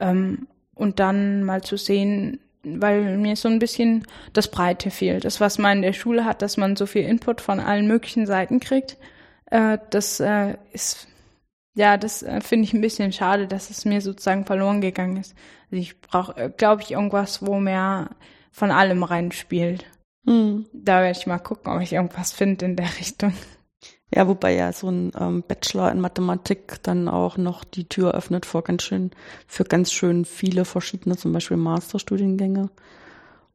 ähm, 0.00 0.48
und 0.74 0.98
dann 0.98 1.44
mal 1.44 1.62
zu 1.62 1.76
sehen, 1.76 2.40
weil 2.62 3.18
mir 3.18 3.36
so 3.36 3.48
ein 3.48 3.58
bisschen 3.58 4.06
das 4.32 4.50
Breite 4.50 4.90
fehlt. 4.90 5.26
Das, 5.26 5.40
was 5.40 5.58
man 5.58 5.78
in 5.78 5.82
der 5.82 5.92
Schule 5.92 6.24
hat, 6.24 6.40
dass 6.40 6.56
man 6.56 6.74
so 6.74 6.86
viel 6.86 7.02
Input 7.02 7.42
von 7.42 7.60
allen 7.60 7.86
möglichen 7.86 8.26
Seiten 8.26 8.60
kriegt, 8.60 8.96
äh, 9.50 9.78
das 9.90 10.20
äh, 10.20 10.56
ist 10.72 11.06
ja, 11.74 11.96
das 11.96 12.22
äh, 12.22 12.40
finde 12.40 12.64
ich 12.64 12.72
ein 12.72 12.80
bisschen 12.80 13.12
schade, 13.12 13.46
dass 13.46 13.70
es 13.70 13.84
mir 13.84 14.00
sozusagen 14.00 14.44
verloren 14.44 14.80
gegangen 14.80 15.18
ist. 15.18 15.34
Also 15.70 15.82
ich 15.82 16.00
brauche, 16.00 16.36
äh, 16.36 16.50
glaube 16.50 16.82
ich, 16.82 16.92
irgendwas, 16.92 17.46
wo 17.46 17.60
mehr 17.60 18.10
von 18.50 18.70
allem 18.70 19.02
reinspielt. 19.02 19.84
Mhm. 20.24 20.66
Da 20.72 21.02
werde 21.02 21.18
ich 21.18 21.26
mal 21.26 21.38
gucken, 21.38 21.72
ob 21.72 21.80
ich 21.80 21.92
irgendwas 21.92 22.32
finde 22.32 22.64
in 22.64 22.76
der 22.76 22.88
Richtung. 22.98 23.32
Ja, 24.12 24.26
wobei 24.26 24.56
ja 24.56 24.72
so 24.72 24.88
ein 24.88 25.12
ähm, 25.18 25.44
Bachelor 25.46 25.92
in 25.92 26.00
Mathematik 26.00 26.82
dann 26.82 27.08
auch 27.08 27.36
noch 27.36 27.62
die 27.62 27.84
Tür 27.84 28.14
öffnet 28.14 28.44
vor 28.44 28.62
ganz 28.62 28.82
schön, 28.82 29.12
für 29.46 29.64
ganz 29.64 29.92
schön 29.92 30.24
viele 30.24 30.64
verschiedene, 30.64 31.16
zum 31.16 31.32
Beispiel 31.32 31.56
Masterstudiengänge. 31.56 32.70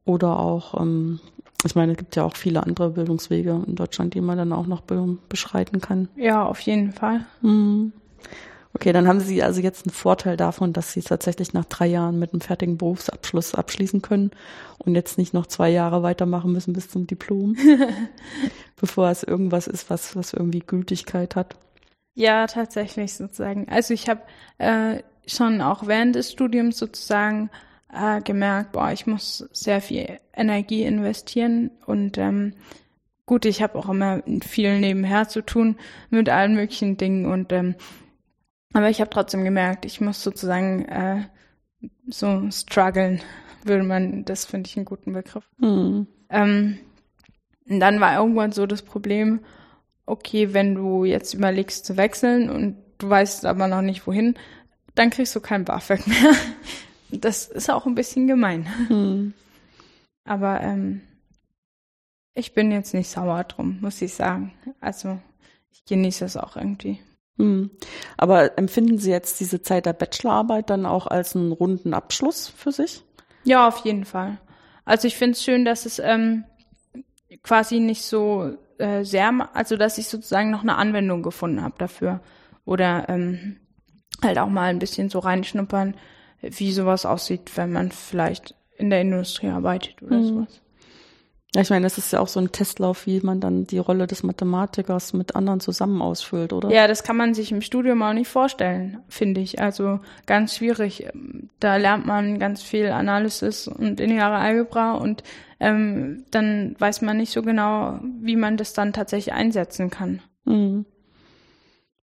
Oder 0.06 0.38
auch, 0.38 0.80
ähm, 0.80 1.20
ich 1.64 1.74
meine, 1.74 1.92
es 1.92 1.98
gibt 1.98 2.16
ja 2.16 2.24
auch 2.24 2.36
viele 2.36 2.62
andere 2.62 2.90
Bildungswege 2.90 3.64
in 3.66 3.74
Deutschland, 3.74 4.14
die 4.14 4.20
man 4.20 4.38
dann 4.38 4.52
auch 4.52 4.66
noch 4.66 4.80
be 4.80 5.18
beschreiten 5.28 5.80
kann. 5.80 6.08
Ja, 6.16 6.44
auf 6.46 6.60
jeden 6.60 6.92
Fall. 6.92 7.26
Mhm. 7.42 7.92
Okay, 8.76 8.92
dann 8.92 9.08
haben 9.08 9.20
Sie 9.20 9.42
also 9.42 9.62
jetzt 9.62 9.86
einen 9.86 9.94
Vorteil 9.94 10.36
davon, 10.36 10.74
dass 10.74 10.92
Sie 10.92 11.00
tatsächlich 11.00 11.54
nach 11.54 11.64
drei 11.64 11.86
Jahren 11.86 12.18
mit 12.18 12.34
einem 12.34 12.42
fertigen 12.42 12.76
Berufsabschluss 12.76 13.54
abschließen 13.54 14.02
können 14.02 14.32
und 14.76 14.94
jetzt 14.94 15.16
nicht 15.16 15.32
noch 15.32 15.46
zwei 15.46 15.70
Jahre 15.70 16.02
weitermachen 16.02 16.52
müssen 16.52 16.74
bis 16.74 16.90
zum 16.90 17.06
Diplom, 17.06 17.56
bevor 18.76 19.08
es 19.08 19.22
irgendwas 19.22 19.66
ist, 19.66 19.88
was, 19.88 20.14
was 20.14 20.34
irgendwie 20.34 20.58
Gültigkeit 20.58 21.36
hat. 21.36 21.56
Ja, 22.12 22.46
tatsächlich 22.46 23.14
sozusagen. 23.14 23.66
Also 23.70 23.94
ich 23.94 24.10
habe 24.10 24.20
äh, 24.58 25.02
schon 25.26 25.62
auch 25.62 25.86
während 25.86 26.14
des 26.14 26.30
Studiums 26.30 26.76
sozusagen 26.76 27.48
äh, 27.90 28.20
gemerkt, 28.20 28.72
boah, 28.72 28.92
ich 28.92 29.06
muss 29.06 29.48
sehr 29.52 29.80
viel 29.80 30.20
Energie 30.34 30.82
investieren 30.82 31.70
und 31.86 32.18
ähm, 32.18 32.52
gut, 33.24 33.46
ich 33.46 33.62
habe 33.62 33.78
auch 33.78 33.88
immer 33.88 34.22
viel 34.44 34.80
nebenher 34.80 35.28
zu 35.28 35.40
tun 35.40 35.76
mit 36.10 36.28
allen 36.28 36.54
möglichen 36.54 36.98
Dingen 36.98 37.24
und 37.24 37.54
ähm, 37.54 37.74
aber 38.72 38.90
ich 38.90 39.00
habe 39.00 39.10
trotzdem 39.10 39.44
gemerkt, 39.44 39.84
ich 39.84 40.00
muss 40.00 40.22
sozusagen 40.22 40.84
äh, 40.86 41.22
so 42.06 42.50
strugglen, 42.50 43.20
würde 43.64 43.84
man, 43.84 44.24
das 44.24 44.44
finde 44.44 44.68
ich 44.68 44.76
einen 44.76 44.84
guten 44.84 45.12
Begriff. 45.12 45.48
Mhm. 45.58 46.06
Ähm, 46.28 46.78
und 47.68 47.80
dann 47.80 48.00
war 48.00 48.18
irgendwann 48.18 48.52
so 48.52 48.66
das 48.66 48.82
Problem, 48.82 49.40
okay, 50.04 50.52
wenn 50.54 50.74
du 50.74 51.04
jetzt 51.04 51.34
überlegst 51.34 51.84
zu 51.84 51.96
wechseln 51.96 52.48
und 52.48 52.76
du 52.98 53.10
weißt 53.10 53.44
aber 53.44 53.66
noch 53.66 53.82
nicht 53.82 54.06
wohin, 54.06 54.36
dann 54.94 55.10
kriegst 55.10 55.34
du 55.36 55.40
kein 55.40 55.64
BAföG 55.64 56.06
mehr. 56.06 56.32
Das 57.08 57.46
ist 57.46 57.70
auch 57.70 57.86
ein 57.86 57.94
bisschen 57.94 58.26
gemein. 58.26 58.66
Hm. 58.88 59.32
Aber 60.24 60.60
ähm, 60.60 61.02
ich 62.34 62.52
bin 62.52 62.72
jetzt 62.72 62.94
nicht 62.94 63.08
sauer 63.08 63.44
drum, 63.44 63.78
muss 63.80 64.02
ich 64.02 64.12
sagen. 64.12 64.52
Also 64.80 65.20
ich 65.70 65.84
genieße 65.84 66.24
es 66.24 66.36
auch 66.36 66.56
irgendwie. 66.56 66.98
Hm. 67.38 67.70
Aber 68.16 68.58
empfinden 68.58 68.98
Sie 68.98 69.10
jetzt 69.10 69.40
diese 69.40 69.62
Zeit 69.62 69.86
der 69.86 69.92
Bachelorarbeit 69.92 70.70
dann 70.70 70.86
auch 70.86 71.06
als 71.06 71.36
einen 71.36 71.52
runden 71.52 71.94
Abschluss 71.94 72.48
für 72.48 72.72
sich? 72.72 73.04
Ja, 73.44 73.68
auf 73.68 73.84
jeden 73.84 74.04
Fall. 74.04 74.38
Also 74.84 75.06
ich 75.06 75.16
finde 75.16 75.32
es 75.32 75.44
schön, 75.44 75.64
dass 75.64 75.86
es 75.86 75.98
ähm, 75.98 76.44
quasi 77.42 77.80
nicht 77.80 78.02
so 78.02 78.56
äh, 78.78 79.04
sehr, 79.04 79.48
also 79.54 79.76
dass 79.76 79.98
ich 79.98 80.08
sozusagen 80.08 80.50
noch 80.50 80.62
eine 80.62 80.76
Anwendung 80.76 81.22
gefunden 81.22 81.62
habe 81.62 81.74
dafür. 81.78 82.20
Oder 82.64 83.08
ähm, 83.08 83.58
halt 84.22 84.38
auch 84.38 84.48
mal 84.48 84.70
ein 84.70 84.78
bisschen 84.78 85.08
so 85.08 85.18
reinschnuppern, 85.18 85.94
wie 86.40 86.72
sowas 86.72 87.06
aussieht, 87.06 87.52
wenn 87.56 87.72
man 87.72 87.90
vielleicht 87.90 88.54
in 88.76 88.90
der 88.90 89.00
Industrie 89.00 89.48
arbeitet 89.48 90.02
oder 90.02 90.16
mhm. 90.16 90.26
sowas. 90.26 90.62
Ja, 91.56 91.62
ich 91.62 91.70
meine, 91.70 91.86
es 91.86 91.96
ist 91.96 92.12
ja 92.12 92.20
auch 92.20 92.28
so 92.28 92.38
ein 92.38 92.52
Testlauf, 92.52 93.06
wie 93.06 93.18
man 93.22 93.40
dann 93.40 93.66
die 93.66 93.78
Rolle 93.78 94.06
des 94.06 94.22
Mathematikers 94.22 95.14
mit 95.14 95.34
anderen 95.34 95.58
zusammen 95.58 96.02
ausfüllt, 96.02 96.52
oder? 96.52 96.70
Ja, 96.70 96.86
das 96.86 97.02
kann 97.02 97.16
man 97.16 97.32
sich 97.32 97.50
im 97.50 97.62
Studium 97.62 98.02
auch 98.02 98.12
nicht 98.12 98.28
vorstellen, 98.28 98.98
finde 99.08 99.40
ich. 99.40 99.58
Also 99.58 100.00
ganz 100.26 100.54
schwierig. 100.54 101.08
Da 101.58 101.76
lernt 101.76 102.04
man 102.04 102.38
ganz 102.38 102.62
viel 102.62 102.88
Analysis 102.88 103.68
und 103.68 103.98
lineare 104.00 104.36
Algebra 104.36 104.96
und 104.96 105.22
ähm, 105.58 106.26
dann 106.30 106.76
weiß 106.78 107.00
man 107.00 107.16
nicht 107.16 107.32
so 107.32 107.40
genau, 107.40 108.00
wie 108.20 108.36
man 108.36 108.58
das 108.58 108.74
dann 108.74 108.92
tatsächlich 108.92 109.32
einsetzen 109.32 109.88
kann. 109.88 110.20
Mhm. 110.44 110.84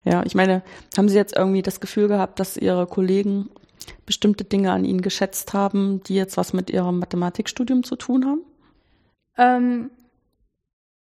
Ja, 0.03 0.21
ich 0.27 0.35
meine, 0.35 0.61
haben 0.95 1.09
Sie 1.09 1.17
jetzt 1.17 1.35
irgendwie 1.35 1.63
das 1.63 1.79
Gefühl 1.79 2.07
gehabt, 2.07 2.39
dass 2.39 2.55
Ihre 2.55 2.85
Kollegen 2.85 3.49
bestimmte 4.05 4.43
Dinge 4.43 4.71
an 4.71 4.85
Ihnen 4.85 5.01
geschätzt 5.01 5.53
haben, 5.53 6.03
die 6.03 6.13
jetzt 6.13 6.37
was 6.37 6.53
mit 6.53 6.69
Ihrem 6.69 6.99
Mathematikstudium 6.99 7.83
zu 7.83 7.95
tun 7.95 8.27
haben? 8.27 8.41
Ähm, 9.39 9.89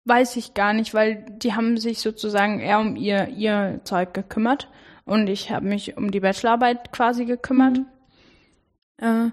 weiß 0.05 0.35
ich 0.37 0.53
gar 0.53 0.73
nicht, 0.73 0.93
weil 0.93 1.23
die 1.37 1.53
haben 1.53 1.77
sich 1.77 1.99
sozusagen 1.99 2.59
eher 2.59 2.79
um 2.79 2.95
ihr, 2.95 3.29
ihr 3.29 3.81
Zeug 3.83 4.13
gekümmert 4.13 4.69
und 5.05 5.27
ich 5.27 5.51
habe 5.51 5.67
mich 5.67 5.97
um 5.97 6.11
die 6.11 6.19
Bachelorarbeit 6.19 6.91
quasi 6.91 7.25
gekümmert. 7.25 7.77
Mhm. 7.77 7.85
Äh, 8.97 9.31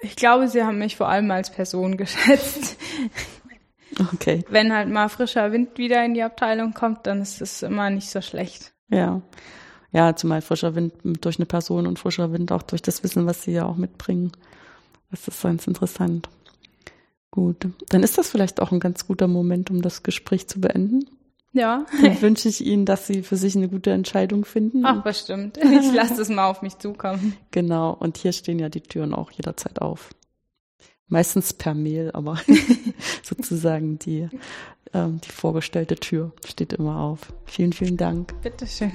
ich 0.00 0.16
glaube, 0.16 0.48
sie 0.48 0.64
haben 0.64 0.78
mich 0.78 0.96
vor 0.96 1.08
allem 1.08 1.30
als 1.30 1.50
Person 1.50 1.96
geschätzt. 1.96 2.76
Okay. 4.12 4.44
Wenn 4.50 4.72
halt 4.72 4.88
mal 4.88 5.08
frischer 5.08 5.52
Wind 5.52 5.78
wieder 5.78 6.04
in 6.04 6.14
die 6.14 6.22
Abteilung 6.22 6.74
kommt, 6.74 7.06
dann 7.06 7.22
ist 7.22 7.40
es 7.40 7.62
immer 7.62 7.88
nicht 7.90 8.10
so 8.10 8.20
schlecht. 8.20 8.74
Ja. 8.88 9.22
Ja, 9.92 10.14
zumal 10.16 10.42
frischer 10.42 10.74
Wind 10.74 10.92
durch 11.24 11.38
eine 11.38 11.46
Person 11.46 11.86
und 11.86 11.98
frischer 11.98 12.32
Wind 12.32 12.50
auch 12.52 12.62
durch 12.62 12.82
das 12.82 13.02
Wissen, 13.04 13.24
was 13.24 13.44
sie 13.44 13.52
ja 13.52 13.64
auch 13.64 13.76
mitbringen. 13.76 14.32
Das 15.10 15.28
ist 15.28 15.42
ganz 15.42 15.66
interessant. 15.66 16.28
Gut, 17.30 17.68
dann 17.88 18.02
ist 18.02 18.18
das 18.18 18.30
vielleicht 18.30 18.60
auch 18.60 18.72
ein 18.72 18.80
ganz 18.80 19.06
guter 19.06 19.28
Moment, 19.28 19.70
um 19.70 19.82
das 19.82 20.02
Gespräch 20.02 20.48
zu 20.48 20.60
beenden. 20.60 21.04
Ja. 21.56 21.86
Dann 22.02 22.20
wünsche 22.20 22.48
ich 22.48 22.64
Ihnen, 22.64 22.84
dass 22.84 23.06
Sie 23.06 23.22
für 23.22 23.36
sich 23.36 23.56
eine 23.56 23.68
gute 23.68 23.90
Entscheidung 23.90 24.44
finden. 24.44 24.84
Ach, 24.84 25.02
bestimmt. 25.02 25.58
Ich 25.62 25.92
lasse 25.92 26.20
es 26.20 26.28
mal 26.28 26.46
auf 26.46 26.60
mich 26.62 26.78
zukommen. 26.78 27.34
Genau. 27.50 27.94
Und 27.94 28.18
hier 28.18 28.32
stehen 28.32 28.58
ja 28.58 28.68
die 28.68 28.82
Türen 28.82 29.14
auch 29.14 29.30
jederzeit 29.30 29.80
auf. 29.80 30.10
Meistens 31.08 31.54
per 31.54 31.72
Mail, 31.72 32.10
aber 32.12 32.38
sozusagen 33.22 33.98
die, 33.98 34.28
ähm, 34.92 35.20
die 35.22 35.30
vorgestellte 35.30 35.96
Tür 35.96 36.32
steht 36.44 36.74
immer 36.74 37.00
auf. 37.00 37.32
Vielen, 37.46 37.72
vielen 37.72 37.96
Dank. 37.96 38.34
Bitteschön. 38.42 38.92